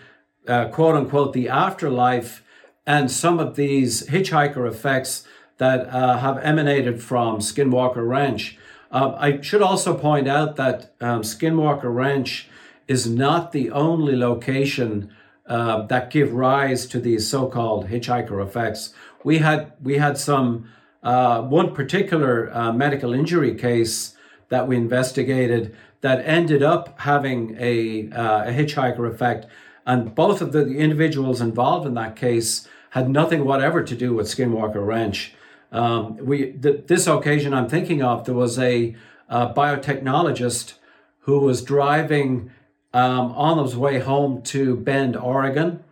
[0.48, 2.44] uh, quote unquote the afterlife
[2.86, 5.26] and some of these hitchhiker effects
[5.58, 8.58] that uh, have emanated from Skinwalker Ranch.
[8.92, 12.48] Uh, I should also point out that um, Skinwalker Ranch
[12.88, 15.12] is not the only location
[15.46, 18.94] uh, that give rise to these so-called hitchhiker effects.
[19.24, 20.70] We had we had some
[21.04, 24.16] uh, one particular uh, medical injury case
[24.50, 29.46] that we investigated that ended up having a, uh, a hitchhiker effect,
[29.86, 34.28] and both of the individuals involved in that case had nothing whatever to do with
[34.28, 35.34] Skinwalker Ranch.
[35.72, 38.96] Um, we th- this occasion I'm thinking of there was a,
[39.28, 40.74] a biotechnologist
[41.22, 42.52] who was driving
[42.94, 45.84] um, on his way home to Bend, Oregon.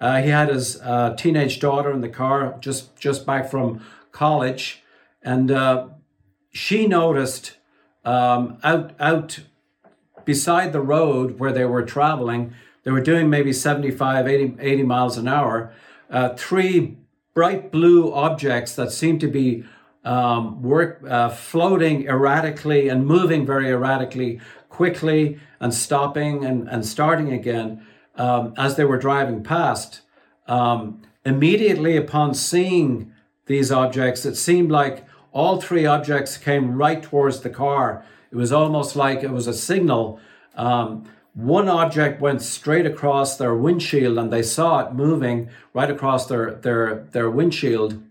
[0.00, 3.82] Uh, he had his uh, teenage daughter in the car, just just back from
[4.12, 4.82] college,
[5.22, 5.88] and uh,
[6.52, 7.56] she noticed
[8.04, 9.40] um, out out
[10.24, 15.16] beside the road where they were traveling, they were doing maybe 75, 80, 80 miles
[15.16, 15.72] an hour.
[16.10, 16.98] Uh, three
[17.36, 19.62] bright blue objects that seemed to be
[20.04, 27.30] um, work uh, floating erratically and moving very erratically, quickly and stopping and, and starting
[27.34, 30.00] again um, as they were driving past.
[30.48, 33.12] Um, immediately upon seeing
[33.44, 38.02] these objects, it seemed like all three objects came right towards the car.
[38.30, 40.18] It was almost like it was a signal.
[40.54, 41.04] Um,
[41.36, 46.54] one object went straight across their windshield and they saw it moving right across their,
[46.54, 48.02] their, their windshield.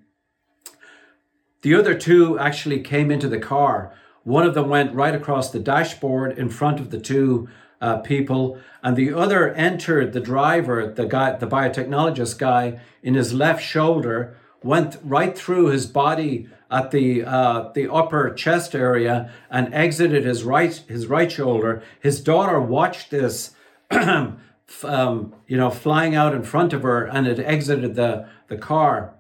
[1.64, 3.92] The other two actually came into the car.
[4.24, 7.50] One of them went right across the dashboard in front of the two
[7.82, 13.34] uh, people, and the other entered the driver, the guy, the biotechnologist guy, in his
[13.34, 19.74] left shoulder, went right through his body at the uh, the upper chest area and
[19.74, 21.84] exited his right his right shoulder.
[22.02, 23.56] His daughter watched this,
[23.92, 24.40] um,
[25.48, 29.16] you know, flying out in front of her, and it exited the the car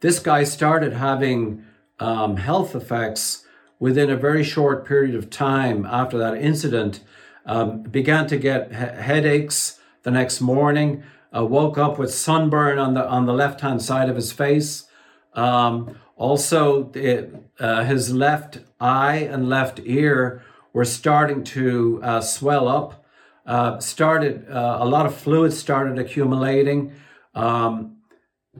[0.00, 1.64] this guy started having
[1.98, 3.44] um, health effects
[3.78, 7.00] within a very short period of time after that incident.
[7.44, 11.02] Um, began to get he- headaches the next morning.
[11.36, 14.86] Uh, woke up with sunburn on the on the left hand side of his face.
[15.34, 22.68] Um, also, it, uh, his left eye and left ear were starting to uh, swell
[22.68, 23.04] up.
[23.44, 26.92] Uh, started uh, a lot of fluid started accumulating.
[27.34, 27.96] Um,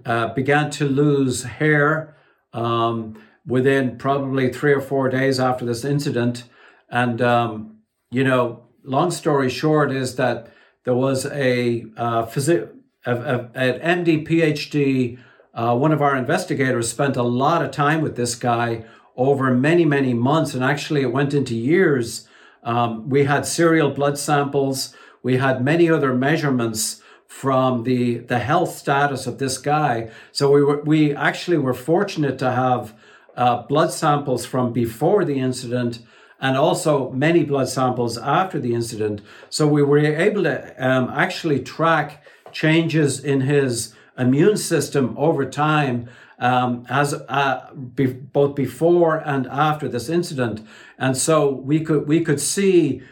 [0.04, 2.16] uh, began to lose hair
[2.52, 6.44] um, within probably three or four days after this incident.
[6.90, 7.78] And, um,
[8.10, 10.48] you know, long story short is that
[10.86, 12.70] there was a, uh, phys-
[13.04, 15.18] a, a, an MD PhD.
[15.52, 18.84] Uh, one of our investigators spent a lot of time with this guy
[19.16, 22.28] over many, many months, and actually it went into years.
[22.62, 28.76] Um, we had serial blood samples, we had many other measurements from the the health
[28.76, 30.10] status of this guy.
[30.30, 32.94] So we were we actually were fortunate to have
[33.36, 35.98] uh, blood samples from before the incident
[36.40, 39.20] and also many blood samples after the incident.
[39.48, 42.22] So we were able to um, actually track
[42.52, 46.08] changes in his immune system over time
[46.38, 50.66] um, as uh, be, both before and after this incident.
[50.98, 53.02] And so we could we could see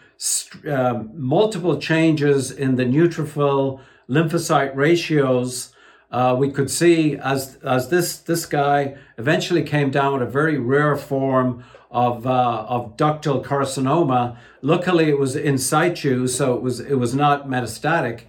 [0.71, 5.73] um, multiple changes in the neutrophil lymphocyte ratios,
[6.11, 10.59] uh, we could see as as this this guy eventually came down with a very
[10.59, 11.65] rare form
[11.95, 14.37] of uh, of ductal carcinoma.
[14.61, 18.23] Luckily, it was in situ, so it was it was not metastatic.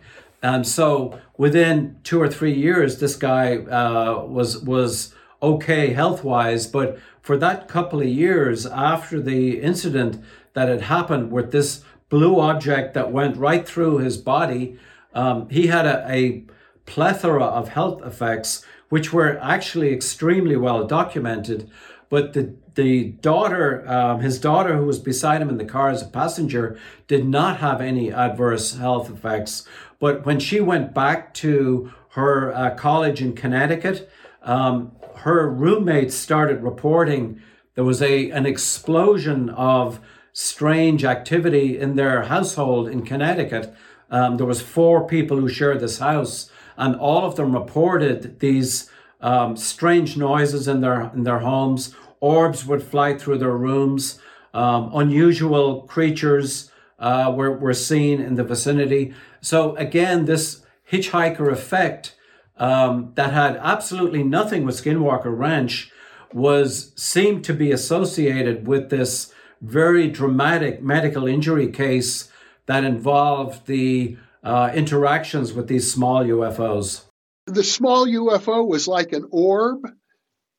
[0.44, 6.68] And so within two or three years, this guy uh, was was okay health wise.
[6.68, 12.40] But for that couple of years after the incident that had happened with this blue
[12.40, 14.78] object that went right through his body,
[15.16, 16.44] um, he had a, a
[16.86, 21.68] plethora of health effects, which were actually extremely well documented.
[22.10, 26.02] But the the daughter, um, his daughter, who was beside him in the car as
[26.02, 29.68] a passenger, did not have any adverse health effects.
[30.00, 34.10] But when she went back to her uh, college in Connecticut,
[34.44, 37.42] um, her roommates started reporting
[37.74, 40.00] there was a an explosion of
[40.32, 43.74] strange activity in their household in Connecticut
[44.10, 48.90] um, there was four people who shared this house, and all of them reported these
[49.22, 51.96] um, strange noises in their in their homes.
[52.26, 54.20] Orbs would fly through their rooms.
[54.52, 59.14] Um, unusual creatures uh, were were seen in the vicinity.
[59.42, 62.16] So again, this hitchhiker effect
[62.58, 65.92] um, that had absolutely nothing with Skinwalker Ranch
[66.34, 72.32] was seemed to be associated with this very dramatic medical injury case
[72.66, 77.06] that involved the uh, interactions with these small UFOs.
[77.46, 79.80] The small UFO was like an orb.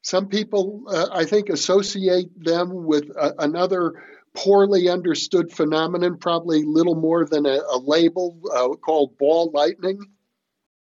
[0.07, 3.95] Some people, uh, I think, associate them with a, another
[4.35, 9.99] poorly understood phenomenon, probably little more than a, a label uh, called ball lightning.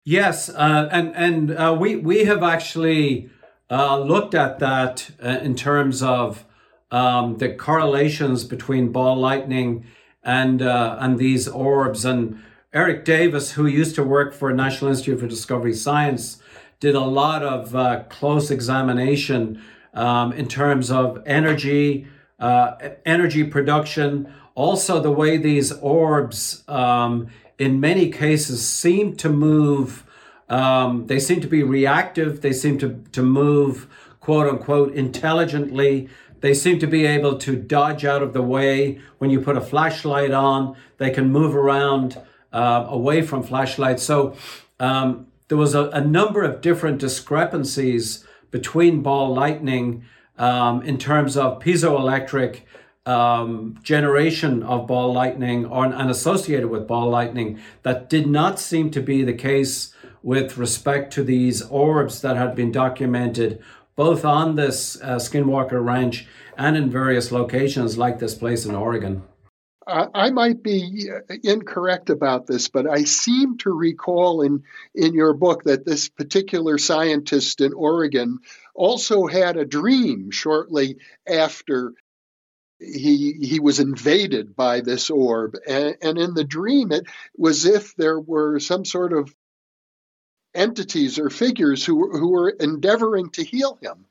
[0.05, 3.31] Yes, uh, and and uh, we we have actually
[3.71, 6.45] uh, looked at that uh, in terms of
[6.91, 9.87] um, the correlations between ball lightning
[10.23, 12.05] and uh, and these orbs.
[12.05, 12.43] And
[12.75, 16.43] Eric Davis, who used to work for National Institute for Discovery Science,
[16.81, 19.63] did a lot of uh, close examination
[19.95, 22.07] um, in terms of energy,
[22.39, 30.05] uh, energy production, also the way these orbs, um, in many cases, seem to move.
[30.49, 32.41] Um, they seem to be reactive.
[32.41, 33.89] They seem to, to move,
[34.21, 36.09] quote unquote, intelligently.
[36.41, 39.61] They seem to be able to dodge out of the way when you put a
[39.61, 40.77] flashlight on.
[40.99, 42.21] They can move around
[42.53, 44.03] uh, away from flashlights.
[44.03, 44.37] So
[44.81, 50.05] um, there was a, a, number of different discrepancies between ball lightning
[50.37, 52.63] um, in terms of piezoelectric
[53.07, 58.91] um, generation of ball lightning or, and associated with ball lightning that did not seem
[58.91, 63.63] to be the case with respect to these orbs that had been documented
[63.97, 66.27] both on this uh, Skinwalker Ranch
[66.57, 69.23] and in various locations like this place in Oregon.
[69.89, 74.65] I might be uh, incorrect about this, but I seem to recall in,
[74.95, 78.39] in your book that this particular scientist in Oregon
[78.75, 81.95] also had a dream shortly after
[82.79, 87.97] he he was invaded by this orb, and, and in the dream it was if
[87.97, 89.35] there were some sort of
[90.55, 94.05] entities or figures who, who were endeavoring to heal him.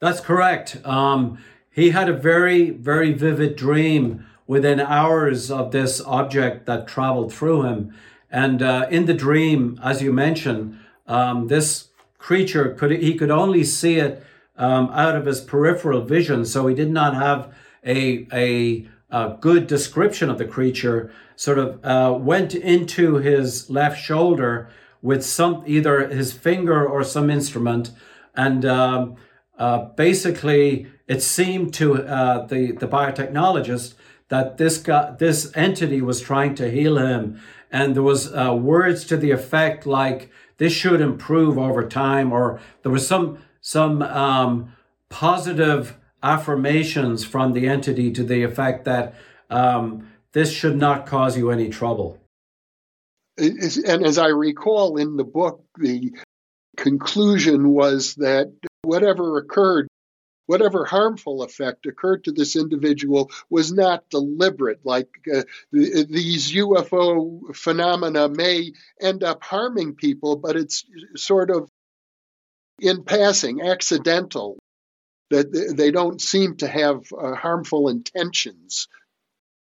[0.00, 0.84] That's correct.
[0.84, 1.38] Um,
[1.70, 7.62] he had a very, very vivid dream within hours of this object that traveled through
[7.62, 7.94] him.
[8.30, 11.88] And uh, in the dream, as you mentioned, um, this
[12.18, 14.24] creature could he could only see it
[14.56, 17.54] um, out of his peripheral vision, so he did not have
[17.86, 21.12] a a, a good description of the creature.
[21.36, 24.68] Sort of uh, went into his left shoulder
[25.00, 27.92] with some either his finger or some instrument,
[28.34, 29.16] and um,
[29.58, 33.94] uh, basically it seemed to uh, the the biotechnologist
[34.28, 39.04] that this guy, this entity was trying to heal him, and there was uh, words
[39.06, 44.72] to the effect like this should improve over time, or there was some some um,
[45.08, 49.14] positive affirmations from the entity to the effect that
[49.50, 52.18] um, this should not cause you any trouble.
[53.38, 56.12] And as I recall in the book, the
[56.76, 58.52] conclusion was that
[58.82, 59.87] whatever occurred,
[60.48, 64.80] whatever harmful effect occurred to this individual was not deliberate.
[64.82, 70.86] Like uh, these UFO phenomena may end up harming people, but it's
[71.16, 71.68] sort of
[72.80, 74.58] in passing, accidental,
[75.28, 78.88] that they don't seem to have uh, harmful intentions.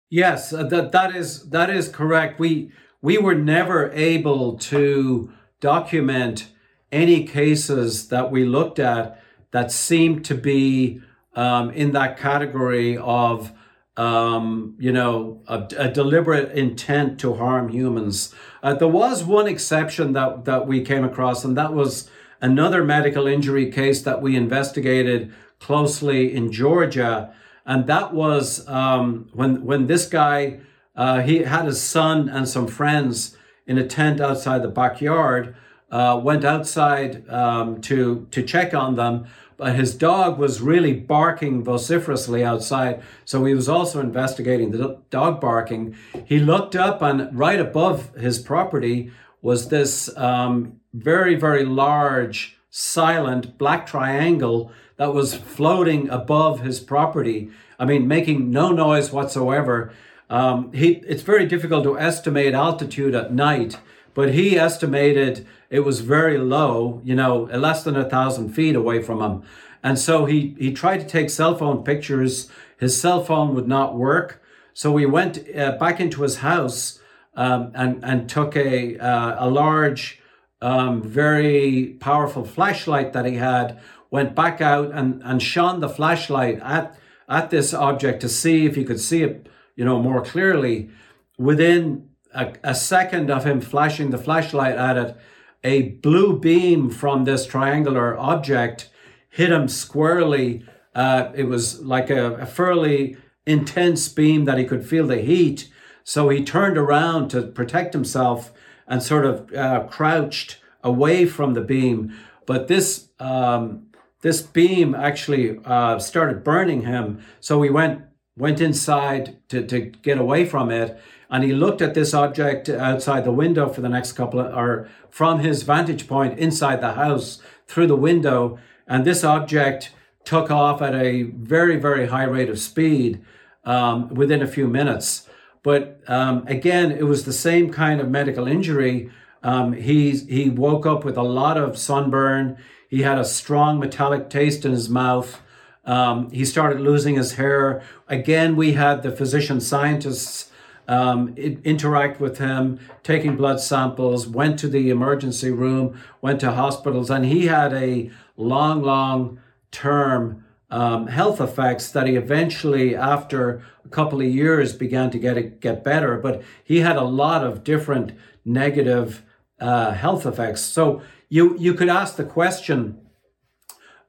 [0.10, 2.40] Yes, uh, that that is that is correct.
[2.40, 6.48] We we were never able to document
[6.92, 9.23] any cases that we looked at
[9.54, 11.02] that seemed to be
[11.36, 13.54] um, in that category of
[13.96, 18.34] um, you know a, a, deliberate intent to harm humans.
[18.64, 22.10] Uh, there was one exception that that we came across, and that was
[22.42, 27.34] another medical injury case that we investigated closely in Georgia,
[27.66, 30.60] and that was um, when when this guy
[30.96, 33.38] uh, he had his son and some friends
[33.68, 35.56] in a tent outside the backyard.
[35.92, 39.28] Uh, went outside um, to to check on them,
[39.64, 43.02] but his dog was really barking vociferously outside.
[43.24, 45.96] So he was also investigating the dog barking.
[46.26, 49.12] He looked up, and right above his property
[49.42, 57.50] was this um, very very large silent black triangle that was floating above his property.
[57.80, 59.94] I mean, making no noise whatsoever.
[60.30, 63.80] Um, he, it's very difficult to estimate altitude at night,
[64.14, 69.02] but he estimated it was very low, you know, less than a thousand feet away
[69.02, 69.44] from him.
[69.82, 72.48] And so he, he tried to take cell phone pictures.
[72.78, 74.44] His cell phone would not work.
[74.76, 77.00] So we went uh, back into his house
[77.36, 80.22] um, and, and took a, uh, a large,
[80.62, 83.80] um, very powerful flashlight that he had,
[84.12, 86.96] went back out and, and shone the flashlight at,
[87.28, 90.92] at this object to see if he could see it you know, more clearly,
[91.40, 95.18] within a, a second of him flashing the flashlight at it,
[95.64, 98.90] a blue beam from this triangular object
[99.30, 100.66] hit him squarely.
[100.94, 105.70] Uh, it was like a, a, fairly intense beam that he could feel the heat.
[106.04, 108.54] So he turned around to protect himself
[108.88, 112.16] and sort of uh, crouched away from the beam.
[112.46, 113.88] But this um,
[114.22, 117.24] this beam actually uh, started burning him.
[117.40, 118.04] So he went
[118.36, 121.00] went inside to, to get away from it.
[121.34, 124.88] And he looked at this object outside the window for the next couple of, or
[125.10, 128.60] from his vantage point inside the house through the window.
[128.88, 129.92] And this object
[130.26, 133.26] took off at a very, very high rate of speed
[133.64, 135.28] um, within a few minutes.
[135.64, 139.10] But um, again, it was the same kind of medical injury.
[139.42, 142.58] Um, he, he woke up with a lot of sunburn.
[142.88, 145.42] He had a strong metallic taste in his mouth.
[145.84, 147.82] Um, he started losing his hair.
[148.08, 150.52] Again, we had the physician scientists
[150.88, 157.10] um, interact with him, taking blood samples, went to the emergency room, went to hospitals,
[157.10, 159.40] and he had a long, long
[159.72, 165.60] term um, health effects that he eventually, after a couple of years, began to get
[165.60, 166.18] get better.
[166.18, 168.14] But he had a lot of different
[168.44, 169.24] negative
[169.60, 170.62] uh, health effects.
[170.62, 173.00] So you you could ask the question.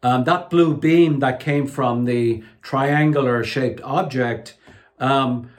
[0.02, 4.54] Um, that blue beam that came from the triangular shaped object
[4.98, 5.50] um,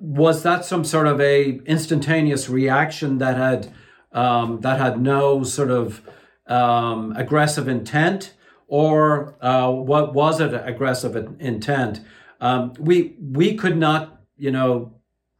[0.00, 3.72] was that some sort of a instantaneous reaction that had
[4.12, 6.02] um, that had no sort of
[6.46, 8.34] um, aggressive intent
[8.68, 12.00] or uh, what was it aggressive intent?
[12.40, 14.94] Um, we we could not, you know,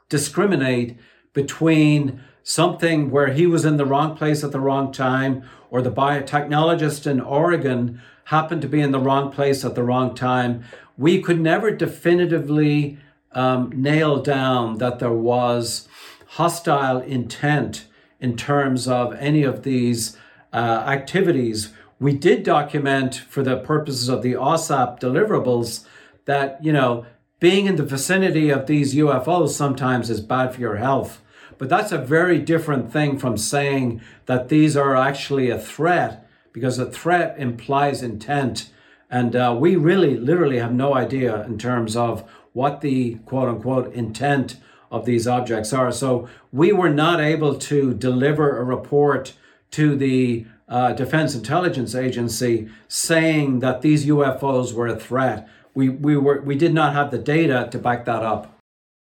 [0.08, 0.96] discriminate
[1.34, 5.92] between something where he was in the wrong place at the wrong time, or the
[5.92, 10.64] biotechnologist in Oregon happened to be in the wrong place at the wrong time.
[10.96, 12.98] We could never definitively
[13.32, 15.88] um, nail down that there was
[16.26, 17.86] hostile intent
[18.20, 20.16] in terms of any of these
[20.52, 20.56] uh,
[20.86, 25.84] activities we did document for the purposes of the OSAP deliverables
[26.26, 27.06] that, you know,
[27.40, 31.20] being in the vicinity of these UFOs sometimes is bad for your health.
[31.56, 36.78] But that's a very different thing from saying that these are actually a threat, because
[36.78, 38.70] a threat implies intent.
[39.10, 42.28] And uh, we really, literally have no idea in terms of
[42.58, 44.56] what the quote unquote intent
[44.90, 45.92] of these objects are.
[45.92, 49.34] So we were not able to deliver a report
[49.70, 55.48] to the uh, Defense Intelligence Agency saying that these UFOs were a threat.
[55.74, 58.57] We, we, were, we did not have the data to back that up.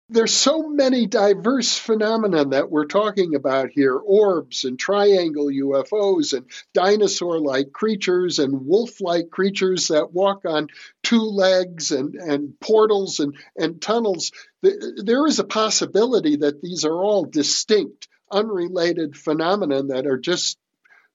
[0.09, 6.47] There's so many diverse phenomena that we're talking about here orbs and triangle UFOs and
[6.73, 10.69] dinosaur like creatures and wolf like creatures that walk on
[11.03, 14.31] two legs and, and portals and, and tunnels.
[14.63, 20.57] There is a possibility that these are all distinct, unrelated phenomena that are just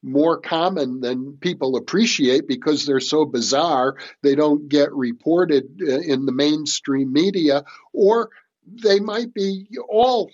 [0.03, 3.95] more common than people appreciate because they're so bizarre.
[4.21, 7.63] They don't get reported uh, in the mainstream media,
[7.93, 8.31] or
[8.65, 10.31] they might be all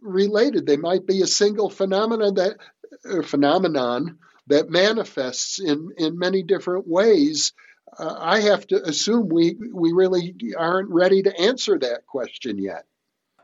[0.00, 0.66] related.
[0.66, 2.56] They might be a single phenomenon that
[3.08, 7.52] uh, phenomenon that manifests in in many different ways.
[7.98, 12.84] Uh, I have to assume we we really aren't ready to answer that question yet.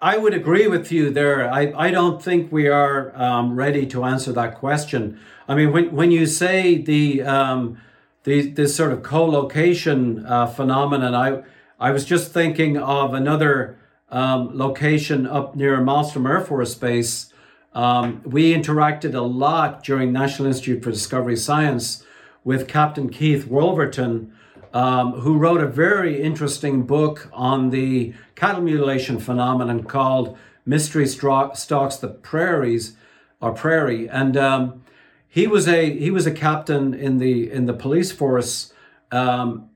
[0.02, 1.52] I would agree with you there.
[1.52, 5.20] I, I don't think we are um, ready to answer that question.
[5.46, 7.78] I mean, when, when you say the, um,
[8.24, 11.42] the this sort of co-location uh, phenomenon, I,
[11.78, 13.76] I was just thinking of another
[14.10, 17.32] um, location up near Malmstrom Air Force Base.
[17.72, 22.04] Um, we interacted a lot during National Institute for Discovery Science
[22.42, 24.32] with Captain Keith Wolverton,
[24.72, 30.36] um, who wrote a very interesting book on the cattle mutilation phenomenon called
[30.66, 32.96] Mystery Stalks the Prairies
[33.40, 34.08] or Prairie.
[34.08, 34.84] And um,
[35.28, 38.72] he was a he was a captain in the in the police force
[39.12, 39.69] um,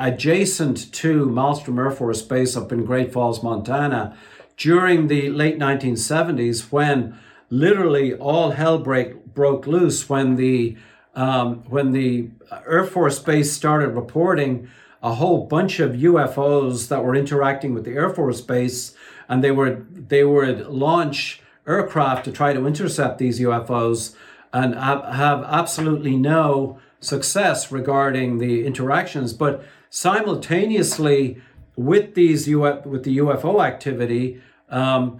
[0.00, 4.16] adjacent to Malmstrom Air Force Base up in Great Falls, Montana,
[4.56, 7.18] during the late 1970s when
[7.50, 10.76] literally all hell break, broke loose when the
[11.14, 12.30] um, when the
[12.68, 14.68] Air Force Base started reporting
[15.02, 18.94] a whole bunch of UFOs that were interacting with the Air Force Base,
[19.28, 24.14] and they were they would launch aircraft to try to intercept these UFOs
[24.52, 29.32] and have absolutely no success regarding the interactions.
[29.32, 31.42] But simultaneously
[31.76, 35.18] with these Uf- with the UFO activity, um,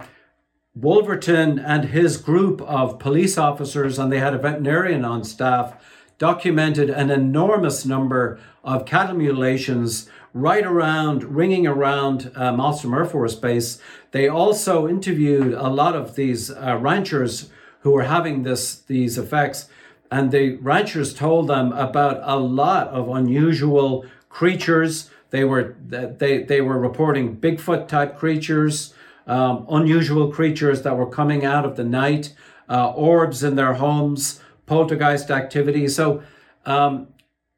[0.73, 5.73] Wolverton and his group of police officers, and they had a veterinarian on staff,
[6.17, 13.35] documented an enormous number of cattle mutilations right around, ringing around uh, Malmstrom Air Force
[13.35, 13.81] Base.
[14.11, 17.49] They also interviewed a lot of these uh, ranchers
[17.81, 19.67] who were having this these effects,
[20.09, 25.09] and the ranchers told them about a lot of unusual creatures.
[25.29, 28.93] They were they they were reporting Bigfoot type creatures
[29.27, 32.33] um, unusual creatures that were coming out of the night,
[32.69, 35.87] uh, orbs in their homes, poltergeist activity.
[35.87, 36.23] So,
[36.65, 37.07] um,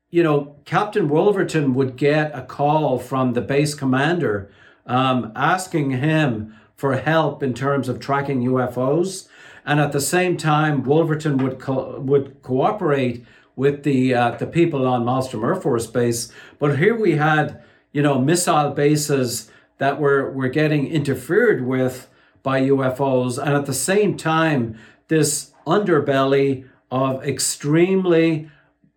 [0.10, 4.52] you know, Captain Wolverton would get a call from the base commander
[4.86, 9.28] um, asking him for help in terms of tracking UFOs.
[9.66, 13.26] And at the same time, Wolverton would co- would cooperate
[13.56, 16.32] with the uh, the people on Malmstrom Air Force Base.
[16.60, 22.10] But here we had, you know, missile bases that were were getting interfered with
[22.42, 24.78] by UFOs, and at the same time,
[25.08, 28.50] this underbelly of extremely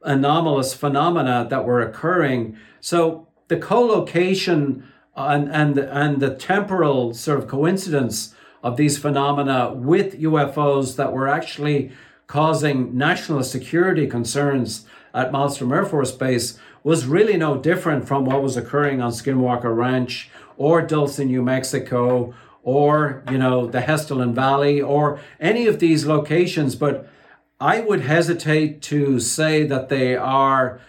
[0.02, 2.56] anomalous phenomena that were occurring.
[2.80, 4.84] So the co-location
[5.16, 11.28] and and and the temporal sort of coincidence of these phenomena with UFOs that were
[11.28, 11.92] actually
[12.26, 18.42] causing national security concerns at Malmstrom Air Force Base was really no different from what
[18.42, 24.80] was occurring on Skinwalker Ranch or Dulce, New Mexico, or you know the Hessdalen Valley,
[24.80, 26.74] or any of these locations.
[26.74, 27.08] But
[27.60, 30.80] I would hesitate to say that they are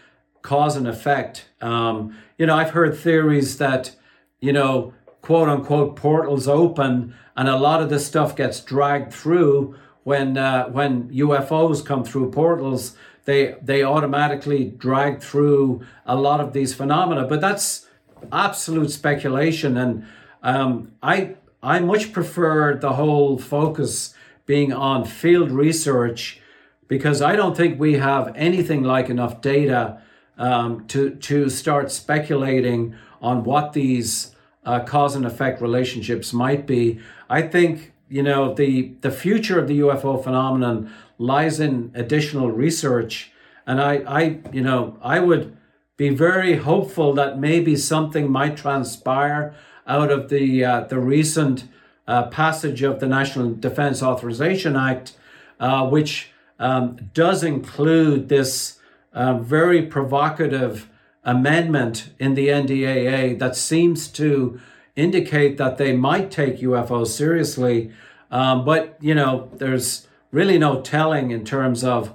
[0.41, 1.49] cause and effect.
[1.61, 3.95] Um, you know, I've heard theories that
[4.39, 9.75] you know quote unquote portals open and a lot of this stuff gets dragged through
[10.08, 12.95] when uh, when UFOs come through portals
[13.26, 17.88] they they automatically drag through a lot of these phenomena but that's
[18.32, 20.05] absolute speculation and
[20.43, 24.14] um, I I much prefer the whole focus
[24.45, 26.39] being on field research
[26.88, 30.01] because I don't think we have anything like enough data
[30.38, 34.34] um, to to start speculating on what these
[34.66, 37.01] uh, cause and effect relationships might be.
[37.30, 43.32] I think you know the the future of the UFO phenomenon lies in additional research,
[43.66, 45.55] and I I you know I would
[45.97, 49.55] be very hopeful that maybe something might transpire
[49.88, 51.66] out of the uh, the recent
[52.08, 55.18] uh, passage of the National Defense Authorization Act,
[55.60, 58.80] uh, which um, does include this
[59.14, 60.89] uh, very provocative
[61.24, 64.60] amendment in the NDAA that seems to
[64.97, 67.91] indicate that they might take UFOs seriously.
[68.29, 72.13] Um, but, you know, there's really no telling in terms of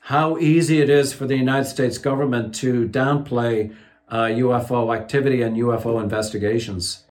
[0.00, 3.74] how easy it is for the United States government to downplay
[4.10, 7.04] uh, UFO activity and UFO investigations.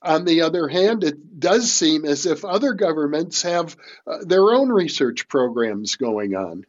[0.00, 3.76] On the other hand, it does seem as if other governments have
[4.06, 6.64] uh, their own research programs going on.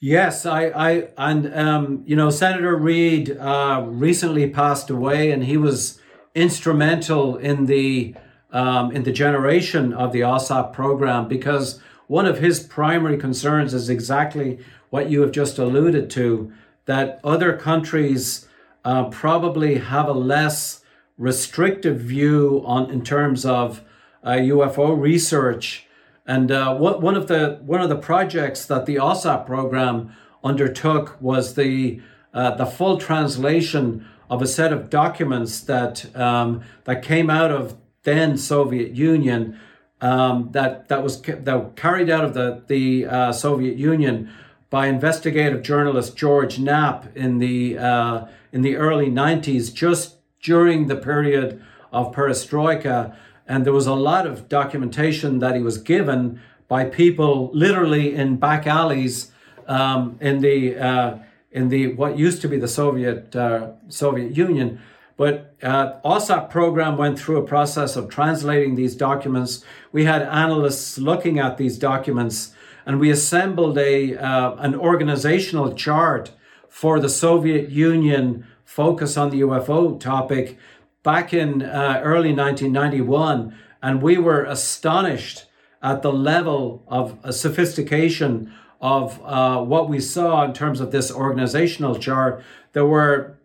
[0.00, 5.56] Yes, I, I, and um, you know, Senator Reid uh, recently passed away, and he
[5.56, 5.97] was
[6.38, 8.14] instrumental in the
[8.50, 13.90] um, in the generation of the OSAP program because one of his primary concerns is
[13.90, 14.58] exactly
[14.88, 16.52] what you have just alluded to:
[16.86, 18.48] that other countries
[18.84, 20.82] uh, probably have a less
[21.18, 23.82] restrictive view on in terms of
[24.22, 25.86] uh, UFO research.
[26.26, 30.14] And uh, what, one of the one of the projects that the OSAP program
[30.44, 32.00] undertook was the
[32.32, 37.76] uh, the full translation of a set of documents that um, that came out of
[38.02, 39.58] then Soviet Union
[40.00, 44.30] um, that that was that carried out of the the uh, Soviet Union
[44.70, 50.96] by investigative journalist George Knapp in the uh, in the early 90s, just during the
[50.96, 51.62] period
[51.92, 53.14] of perestroika.
[53.46, 58.36] And there was a lot of documentation that he was given by people literally in
[58.36, 59.30] back alleys
[59.66, 61.18] um, in the uh,
[61.50, 64.80] in the what used to be the Soviet uh, Soviet Union.
[65.16, 69.64] But uh, OSAP program went through a process of translating these documents.
[69.90, 72.52] We had analysts looking at these documents,
[72.86, 76.30] and we assembled a uh, an organizational chart
[76.68, 80.58] for the Soviet Union focus on the UFO topic
[81.02, 85.46] back in uh, early 1991, and we were astonished
[85.82, 91.98] at the level of sophistication of uh, what we saw in terms of this organizational
[91.98, 92.44] chart.
[92.72, 93.36] There were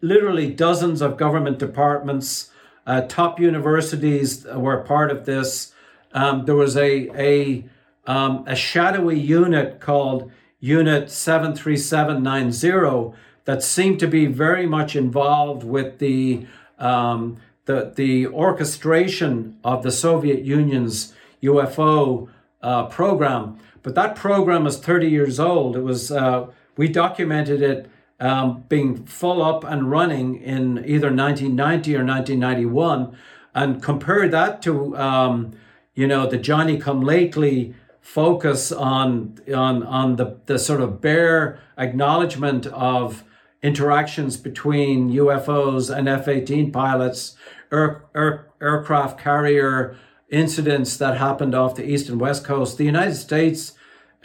[0.00, 2.50] literally dozens of government departments,
[2.86, 5.72] uh, top universities were part of this.
[6.12, 7.64] Um, there was a a
[8.06, 10.30] um, a shadowy unit called
[10.60, 13.16] Unit 73790
[13.46, 16.46] that seemed to be very much involved with the
[16.78, 22.28] um, the, the orchestration of the Soviet Union's UFO
[22.62, 23.58] uh, program.
[23.84, 25.76] But that program is 30 years old.
[25.76, 31.94] It was, uh, we documented it um, being full up and running in either 1990
[31.94, 33.16] or 1991
[33.54, 35.52] and compare that to, um,
[35.94, 41.60] you know, the Johnny come lately focus on, on, on the, the sort of bare
[41.76, 43.22] acknowledgement of
[43.62, 47.36] interactions between UFOs and F 18 pilots,
[47.70, 49.96] air, air, aircraft carrier
[50.34, 52.76] incidents that happened off the east and west coast.
[52.76, 53.74] The United States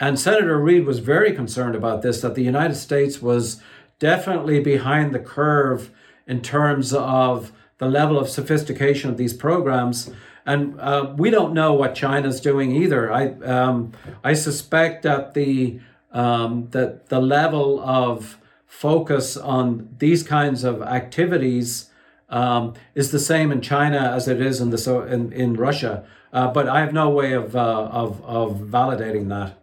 [0.00, 3.60] And Senator Reid was very concerned about this, that the United States was
[3.98, 5.90] definitely behind the curve
[6.26, 10.10] in terms of the level of sophistication of these programs.
[10.46, 13.12] And uh, we don't know what China's doing either.
[13.12, 13.92] I um,
[14.24, 15.80] I suspect that the
[16.12, 21.89] um, that the level of focus on these kinds of activities
[22.30, 26.04] um, is the same in China as it is in the so in, in Russia.
[26.32, 29.56] Uh, but I have no way of, uh, of of validating that.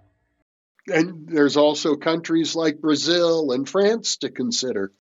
[0.88, 4.94] And there's also countries like Brazil and France to consider.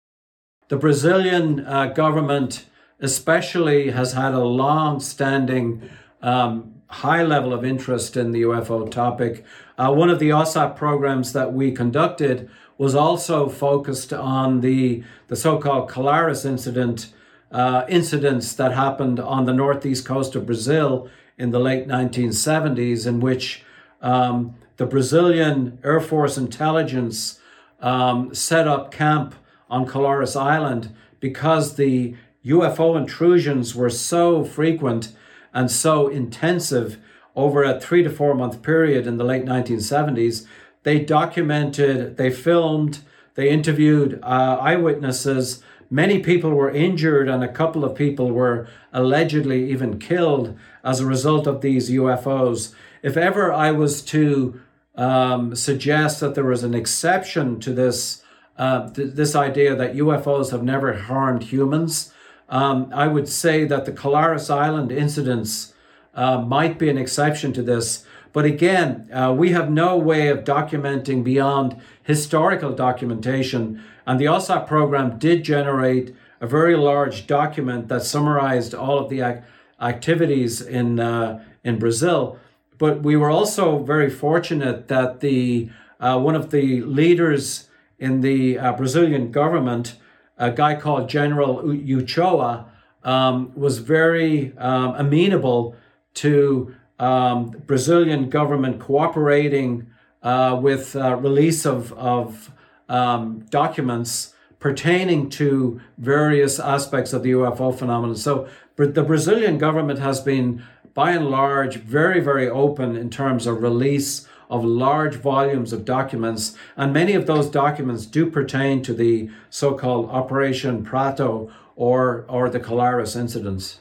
[0.68, 2.66] The Brazilian uh, government,
[2.98, 5.88] especially, has had a long-standing
[6.22, 9.44] um, high level of interest in the UFO topic.
[9.78, 15.36] Uh, one of the OSAP programs that we conducted was also focused on the, the
[15.36, 17.12] so called Colares incident,
[17.50, 23.20] uh, incidents that happened on the northeast coast of Brazil in the late 1970s, in
[23.20, 23.64] which
[24.02, 27.40] um, the Brazilian Air Force intelligence
[27.80, 29.34] um, set up camp
[29.68, 35.12] on Colares Island because the UFO intrusions were so frequent
[35.52, 36.98] and so intensive
[37.34, 40.46] over a three to four month period in the late 1970s.
[40.84, 43.00] They documented, they filmed,
[43.34, 45.62] they interviewed uh, eyewitnesses.
[45.90, 51.06] Many people were injured, and a couple of people were allegedly even killed as a
[51.06, 52.74] result of these UFOs.
[53.02, 54.60] If ever I was to
[54.96, 58.22] um, suggest that there was an exception to this
[58.58, 62.12] uh, th- this idea that UFOs have never harmed humans.
[62.48, 65.74] Um, I would say that the Colares Island incidents
[66.14, 68.06] uh, might be an exception to this.
[68.36, 73.82] But again, uh, we have no way of documenting beyond historical documentation.
[74.06, 79.22] And the OSAP program did generate a very large document that summarized all of the
[79.22, 79.40] ac-
[79.80, 82.38] activities in, uh, in Brazil.
[82.76, 88.58] But we were also very fortunate that the uh, one of the leaders in the
[88.58, 89.96] uh, Brazilian government,
[90.36, 92.66] a guy called General Uchoa,
[93.02, 95.74] um, was very um, amenable
[96.12, 99.88] to um, Brazilian government cooperating
[100.22, 102.52] uh, with uh, release of, of
[102.88, 108.16] um, documents pertaining to various aspects of the UFO phenomenon.
[108.16, 113.62] So the Brazilian government has been by and large, very, very open in terms of
[113.62, 116.56] release of large volumes of documents.
[116.76, 122.48] And many of those documents do pertain to the so called Operation Prato or, or
[122.48, 123.80] the Colares incidents.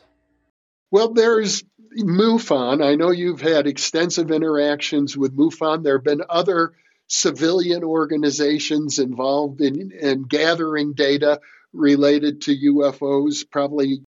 [0.92, 1.64] Well, there's
[2.04, 2.84] MUFON.
[2.84, 5.84] I know you've had extensive interactions with MUFON.
[5.84, 6.74] There have been other
[7.08, 11.40] civilian organizations involved in, in gathering data
[11.74, 14.02] related to UFOs, probably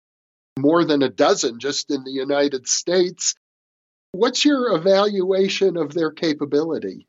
[0.59, 3.35] more than a dozen just in the United States.
[4.13, 7.09] What's your evaluation of their capability?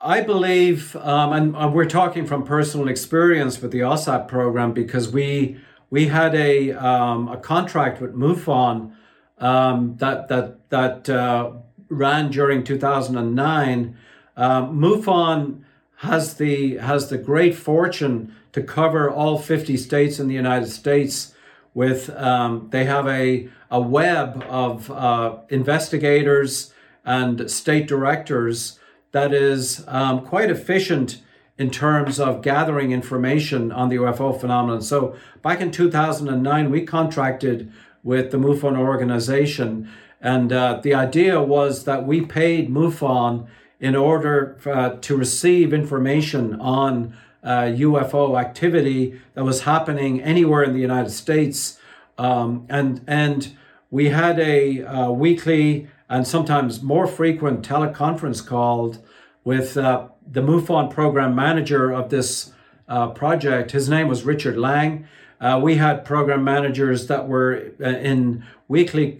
[0.00, 5.10] I believe, um, and uh, we're talking from personal experience with the OSAP program because
[5.10, 5.58] we
[5.90, 8.92] we had a um, a contract with MUFON
[9.40, 11.52] um, that that that uh,
[11.88, 13.96] ran during 2009.
[14.36, 15.62] Um, MUFON
[15.96, 21.34] has the has the great fortune to cover all 50 states in the United States
[21.74, 26.72] with um, they have a, a web of uh, investigators
[27.04, 28.78] and state directors
[29.12, 31.22] that is um, quite efficient
[31.56, 34.80] in terms of gathering information on the UFO phenomenon.
[34.80, 37.72] So back in 2009, we contracted
[38.08, 39.86] with the MUFON organization,
[40.18, 43.46] and uh, the idea was that we paid MUFON
[43.80, 50.72] in order uh, to receive information on uh, UFO activity that was happening anywhere in
[50.72, 51.78] the United States.
[52.16, 53.54] Um, and, and
[53.90, 59.04] we had a uh, weekly and sometimes more frequent teleconference called
[59.44, 62.52] with uh, the MUFON program manager of this
[62.88, 63.72] uh, project.
[63.72, 65.06] His name was Richard Lang.
[65.40, 69.18] Uh, we had program managers that were uh, in weekly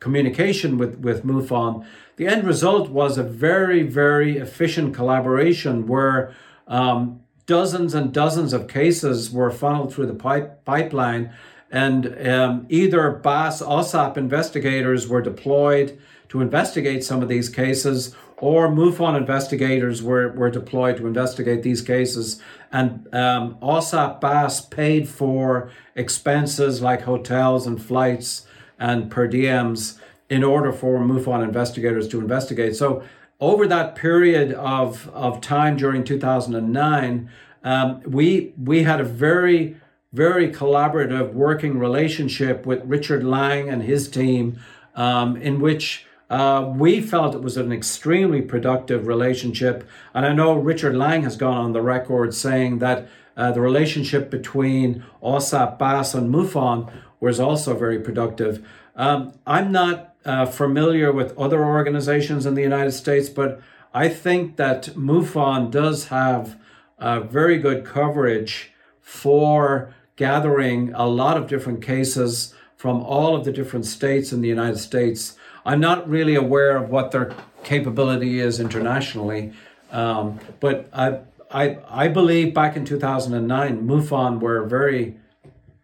[0.00, 1.86] communication with, with MUFON.
[2.16, 6.34] The end result was a very, very efficient collaboration where
[6.66, 11.32] um, dozens and dozens of cases were funneled through the pipe, pipeline,
[11.70, 15.98] and um, either BAASS OSAP investigators were deployed
[16.28, 21.80] to investigate some of these cases, or MUFON investigators were, were deployed to investigate these
[21.80, 22.42] cases.
[22.72, 28.44] And um, OSAP BAASS paid for expenses like hotels and flights
[28.80, 32.74] and per diems in order for MUFON investigators to investigate.
[32.74, 33.04] So
[33.38, 37.30] over that period of, of time during 2009,
[37.62, 39.76] um, we, we had a very,
[40.12, 44.58] very collaborative working relationship with Richard Lang and his team,
[44.96, 49.86] um, in which uh, we felt it was an extremely productive relationship.
[50.14, 53.06] And I know Richard Lang has gone on the record saying that
[53.36, 58.66] uh, the relationship between OSAP, BAASS, and MUFON was also very productive.
[58.96, 63.60] Um, I'm not uh, familiar with other organizations in the United States, but
[63.92, 66.56] I think that MUFON does have
[66.98, 68.72] very good coverage
[69.02, 74.48] for gathering a lot of different cases from all of the different states in the
[74.48, 75.36] United States.
[75.64, 77.34] I'm not really aware of what their
[77.64, 79.52] capability is internationally,
[79.90, 85.16] um, but I, I, I believe back in 2009, MUFON were a very,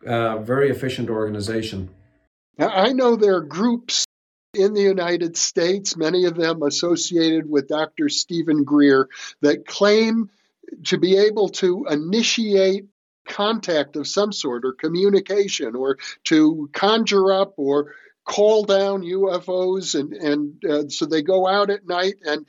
[0.07, 1.91] uh, very efficient organization.
[2.57, 4.05] Now, I know there are groups
[4.55, 8.09] in the United States, many of them associated with Dr.
[8.09, 9.09] Steven Greer,
[9.43, 10.31] that claim
[10.85, 12.87] to be able to initiate
[13.29, 17.95] contact of some sort or communication or to conjure up or
[18.29, 22.47] call down UFOs and and uh, so they go out at night and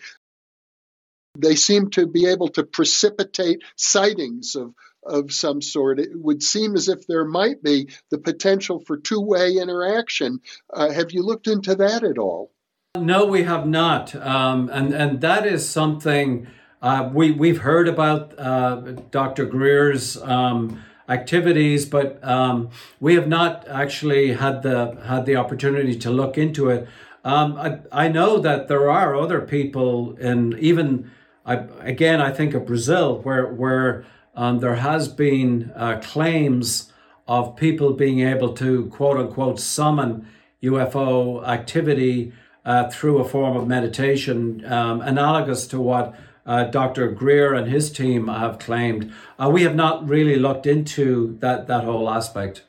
[1.38, 4.74] they seem to be able to precipitate sightings of
[5.06, 6.00] of some sort.
[6.00, 10.42] It would seem as if there might be the potential for two way interaction.
[10.72, 12.52] Uh, have you looked into that at all?
[12.98, 16.48] No, we have not, um, and and that is something
[16.82, 18.76] uh, we we've heard about uh,
[19.12, 19.46] Dr.
[19.46, 26.10] Greer's um, activities, but um, we have not actually had the had the opportunity to
[26.12, 26.88] look into it.
[27.26, 31.12] Um, I I know that there are other people, and even
[31.46, 34.06] I, again I think of Brazil, where where
[34.36, 36.94] um, there has been uh, claims
[37.28, 40.28] of people being able to quote unquote summon
[40.64, 42.32] UFO activity
[42.66, 46.16] uh, through a form of meditation, um, analogous to what
[46.50, 47.12] uh, Dr.
[47.12, 49.14] Greer and his team have claimed.
[49.38, 52.64] Uh, we have not really looked into that, that whole aspect.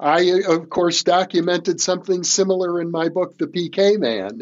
[0.00, 4.40] I, of course, documented something similar in my book, The PK Man.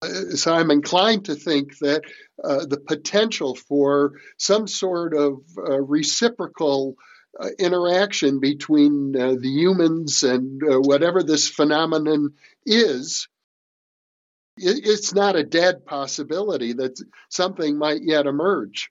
[0.00, 2.02] Uh, so I'm inclined to think that
[2.42, 6.94] uh, the potential for some sort of uh, reciprocal
[7.40, 13.26] uh, interaction between uh, the humans and uh, whatever this phenomenon is
[14.62, 18.90] it's not a dead possibility that something might yet emerge.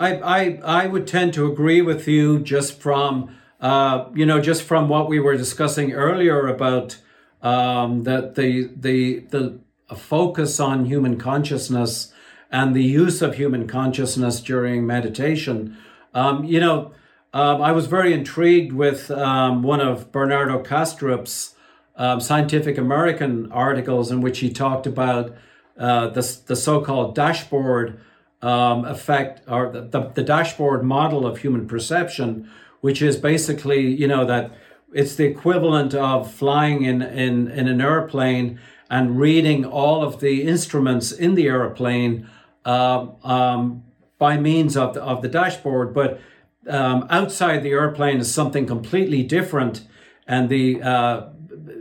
[0.00, 4.62] I, I, I would tend to agree with you just from, uh, you know, just
[4.62, 6.98] from what we were discussing earlier about
[7.42, 9.58] um, that the, the, the
[9.96, 12.12] focus on human consciousness
[12.50, 15.76] and the use of human consciousness during meditation.
[16.14, 16.92] Um, you know,
[17.32, 21.54] um, I was very intrigued with um, one of Bernardo Kastrup's
[21.98, 25.34] um, Scientific American articles in which he talked about
[25.76, 28.00] uh, the, the so-called dashboard
[28.40, 32.48] um, effect or the, the, the, dashboard model of human perception,
[32.80, 34.52] which is basically, you know, that
[34.92, 40.42] it's the equivalent of flying in, in, in an airplane and reading all of the
[40.44, 42.30] instruments in the airplane
[42.64, 43.82] uh, um,
[44.18, 45.92] by means of the, of the dashboard.
[45.92, 46.20] But
[46.68, 49.84] um, outside the airplane is something completely different.
[50.28, 51.28] And the uh,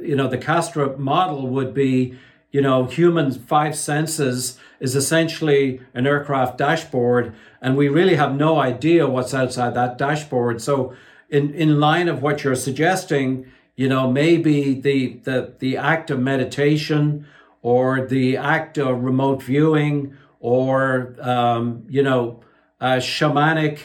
[0.02, 2.18] you know, the Kastrup model would be,
[2.52, 8.60] you know, human five senses is essentially an aircraft dashboard, and we really have no
[8.60, 10.62] idea what's outside that dashboard.
[10.62, 10.96] So,
[11.30, 16.20] in, in line of what you're suggesting, you know, maybe the, the, the act of
[16.20, 17.28] meditation
[17.62, 22.42] or the act of remote viewing or, um, you know,
[22.80, 23.80] uh, shamanic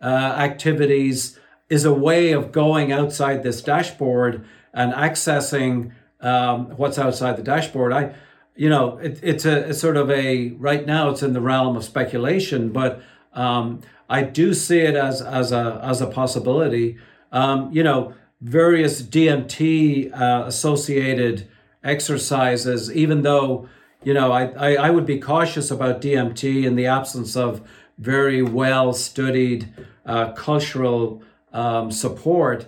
[0.00, 1.38] uh, activities
[1.68, 4.44] is a way of going outside this dashboard
[4.76, 5.90] and accessing
[6.20, 7.92] um, what's outside the dashboard.
[7.92, 8.14] I,
[8.54, 11.76] you know, it, it's a it's sort of a right now it's in the realm
[11.76, 16.98] of speculation, but um, I do see it as as a as a possibility.
[17.32, 21.48] Um, you know, various DMT uh, associated
[21.82, 23.68] exercises, even though
[24.04, 27.66] you know I, I I would be cautious about DMT in the absence of
[27.98, 29.72] very well studied
[30.04, 31.22] uh, cultural
[31.52, 32.66] um, support.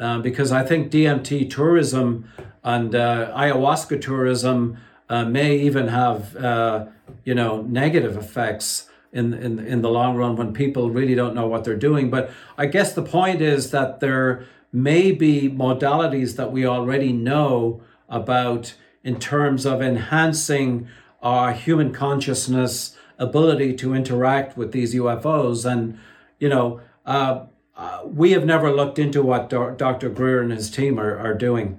[0.00, 2.28] Uh, because I think DMT tourism
[2.64, 6.86] and uh, ayahuasca tourism uh, may even have uh,
[7.24, 11.46] you know negative effects in, in in the long run when people really don't know
[11.46, 12.10] what they're doing.
[12.10, 17.80] But I guess the point is that there may be modalities that we already know
[18.08, 20.88] about in terms of enhancing
[21.22, 25.98] our human consciousness ability to interact with these UFOs and
[26.40, 27.44] you know uh,
[27.76, 30.08] uh, we have never looked into what Dr.
[30.08, 31.78] Greer and his team are, are doing.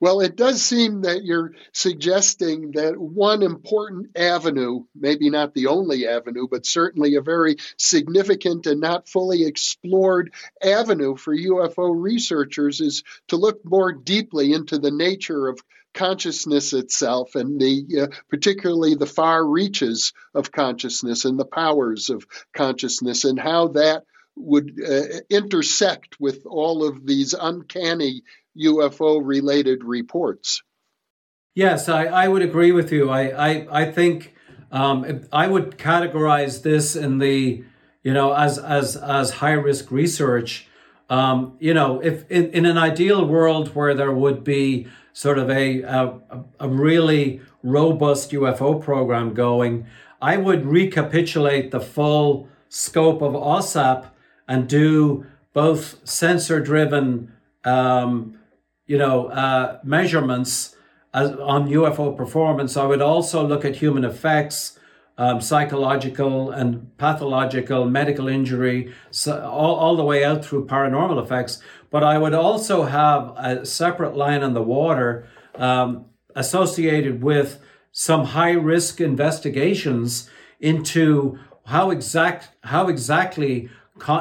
[0.00, 6.06] Well, it does seem that you're suggesting that one important avenue, maybe not the only
[6.06, 13.02] avenue, but certainly a very significant and not fully explored avenue for UFO researchers, is
[13.28, 15.64] to look more deeply into the nature of
[15.94, 22.26] consciousness itself and the uh, particularly the far reaches of consciousness and the powers of
[22.52, 24.04] consciousness and how that
[24.36, 28.22] would uh, intersect with all of these uncanny
[28.58, 30.62] UFO related reports.
[31.54, 33.10] Yes, I, I would agree with you.
[33.10, 34.34] I, I, I think
[34.72, 37.64] um, I would categorize this in the,
[38.02, 40.66] you know, as, as, as high risk research.
[41.08, 45.48] Um, you know, if in, in an ideal world where there would be sort of
[45.48, 46.20] a, a,
[46.58, 49.86] a really robust UFO program going,
[50.20, 54.06] I would recapitulate the full scope of OSAP
[54.48, 57.32] and do both sensor driven,
[57.64, 58.38] um,
[58.86, 60.76] you know, uh, measurements
[61.12, 62.76] as, on UFO performance.
[62.76, 64.78] I would also look at human effects,
[65.16, 71.62] um, psychological and pathological, medical injury, so all, all the way out through paranormal effects.
[71.90, 77.60] But I would also have a separate line on the water um, associated with
[77.92, 83.70] some high risk investigations into how exact how exactly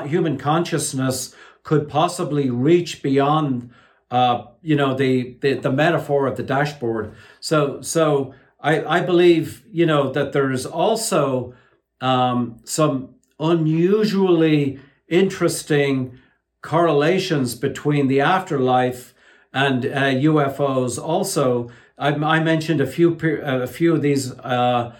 [0.05, 3.71] human consciousness could possibly reach beyond
[4.11, 9.63] uh, you know the, the the metaphor of the dashboard so so i i believe
[9.71, 11.53] you know that there's also
[12.01, 16.19] um, some unusually interesting
[16.61, 19.13] correlations between the afterlife
[19.53, 19.89] and uh,
[20.31, 21.01] UFOs.
[21.01, 24.95] Also, I, I, mentioned a few a few of these uh,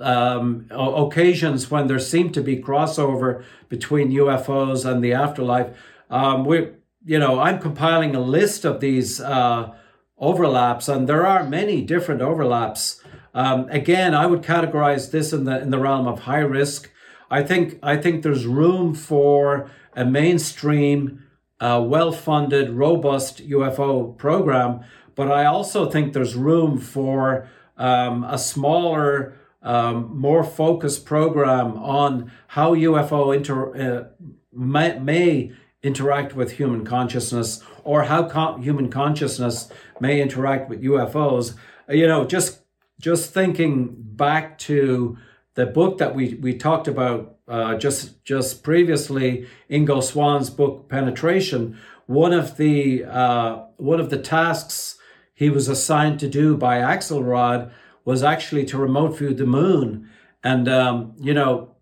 [0.00, 5.76] um, occasions when there seemed to be crossover between UFOs and the afterlife.
[6.10, 6.68] Um, we,
[7.04, 9.74] you know, I'm compiling a list of these uh,
[10.16, 13.02] overlaps, and there are many different overlaps.
[13.34, 16.90] Um, again, I would categorize this in the in the realm of high risk.
[17.30, 21.24] I think I think there's room for a mainstream,
[21.60, 24.80] uh, well-funded, robust UFO program,
[25.14, 32.30] but I also think there's room for um, a smaller um, more focused program on
[32.48, 39.70] how UFO inter, uh, may, may, interact with human consciousness or how con- human consciousness
[40.00, 41.54] may interact with UFOs.
[41.88, 42.60] Uh, you know, just
[43.00, 45.16] just thinking back to
[45.54, 51.78] the book that we, we talked about uh, just just previously, Ingo Swann's book Penetration.
[52.06, 54.98] One of the uh, one of the tasks
[55.32, 57.70] he was assigned to do by Axelrod
[58.08, 60.08] was actually to remote view the moon.
[60.42, 61.76] And um, you know,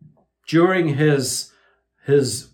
[0.48, 1.52] during his
[2.04, 2.48] his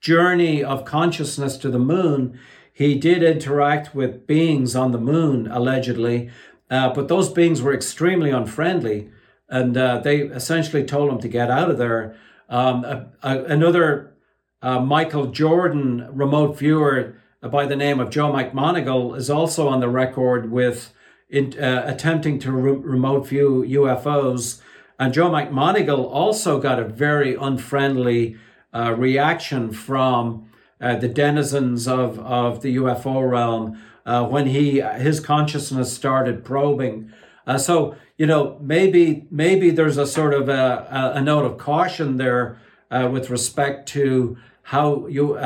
[0.00, 2.40] journey of consciousness to the moon,
[2.72, 6.30] he did interact with beings on the moon allegedly,
[6.70, 9.10] uh, but those beings were extremely unfriendly,
[9.46, 12.16] and uh, they essentially told him to get out of there.
[12.48, 14.14] Um, a, a, another
[14.62, 19.90] uh, Michael Jordan remote viewer by the name of Joe McMoneagle is also on the
[19.90, 20.94] record with
[21.32, 24.60] in, uh, attempting to re- remote view UFOs.
[24.98, 28.36] And Joe McMoneagle also got a very unfriendly
[28.72, 30.48] uh, reaction from
[30.80, 37.12] uh, the denizens of, of the UFO realm uh, when he his consciousness started probing.
[37.46, 42.16] Uh, so you know maybe maybe there's a sort of a, a note of caution
[42.16, 42.58] there
[42.90, 45.36] uh, with respect to how you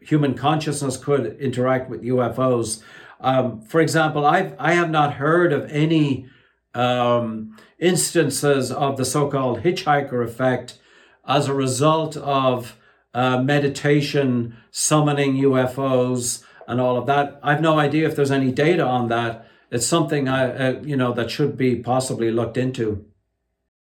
[0.00, 2.82] human consciousness could interact with UFOs.
[3.20, 6.26] Um, for example, I've, I have not heard of any
[6.74, 10.78] um, instances of the so called hitchhiker effect
[11.26, 12.76] as a result of
[13.14, 17.38] uh, meditation, summoning UFOs, and all of that.
[17.42, 19.46] I've no idea if there's any data on that.
[19.70, 23.06] It's something I, uh, you know, that should be possibly looked into.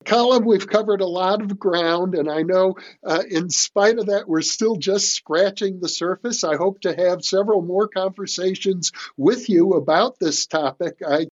[0.04, 4.28] Colm, we've covered a lot of ground, and I know uh, in spite of that,
[4.28, 6.42] we're still just scratching the surface.
[6.42, 11.00] I hope to have several more conversations with you about this topic.
[11.06, 11.26] I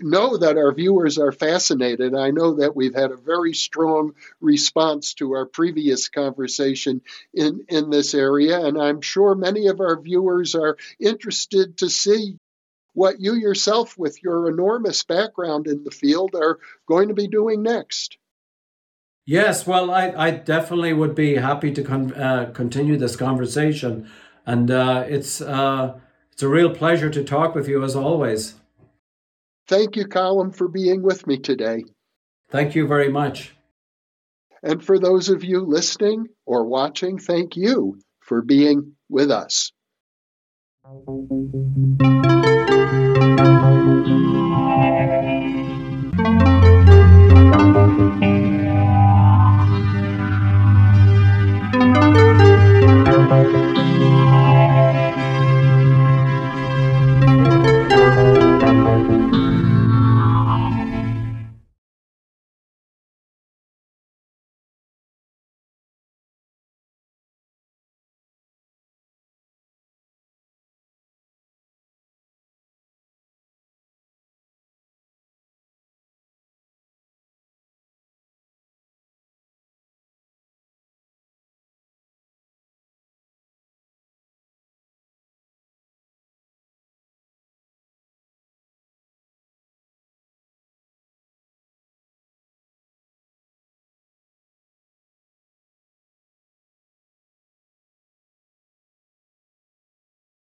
[0.00, 2.14] know that our viewers are fascinated.
[2.14, 7.00] I know that we've had a very strong response to our previous conversation
[7.32, 12.38] in, in this area, and I'm sure many of our viewers are interested to see
[12.94, 16.58] what you yourself, with your enormous background in the field, are
[16.88, 18.16] going to be doing next.
[19.26, 24.08] Yes, well, I, I definitely would be happy to con- uh, continue this conversation,
[24.46, 25.98] and uh, it's uh,
[26.32, 28.54] it's a real pleasure to talk with you as always.
[29.66, 31.84] Thank you, Colm, for being with me today.
[32.50, 33.54] Thank you very much.
[34.62, 39.72] And for those of you listening or watching, thank you for being with us.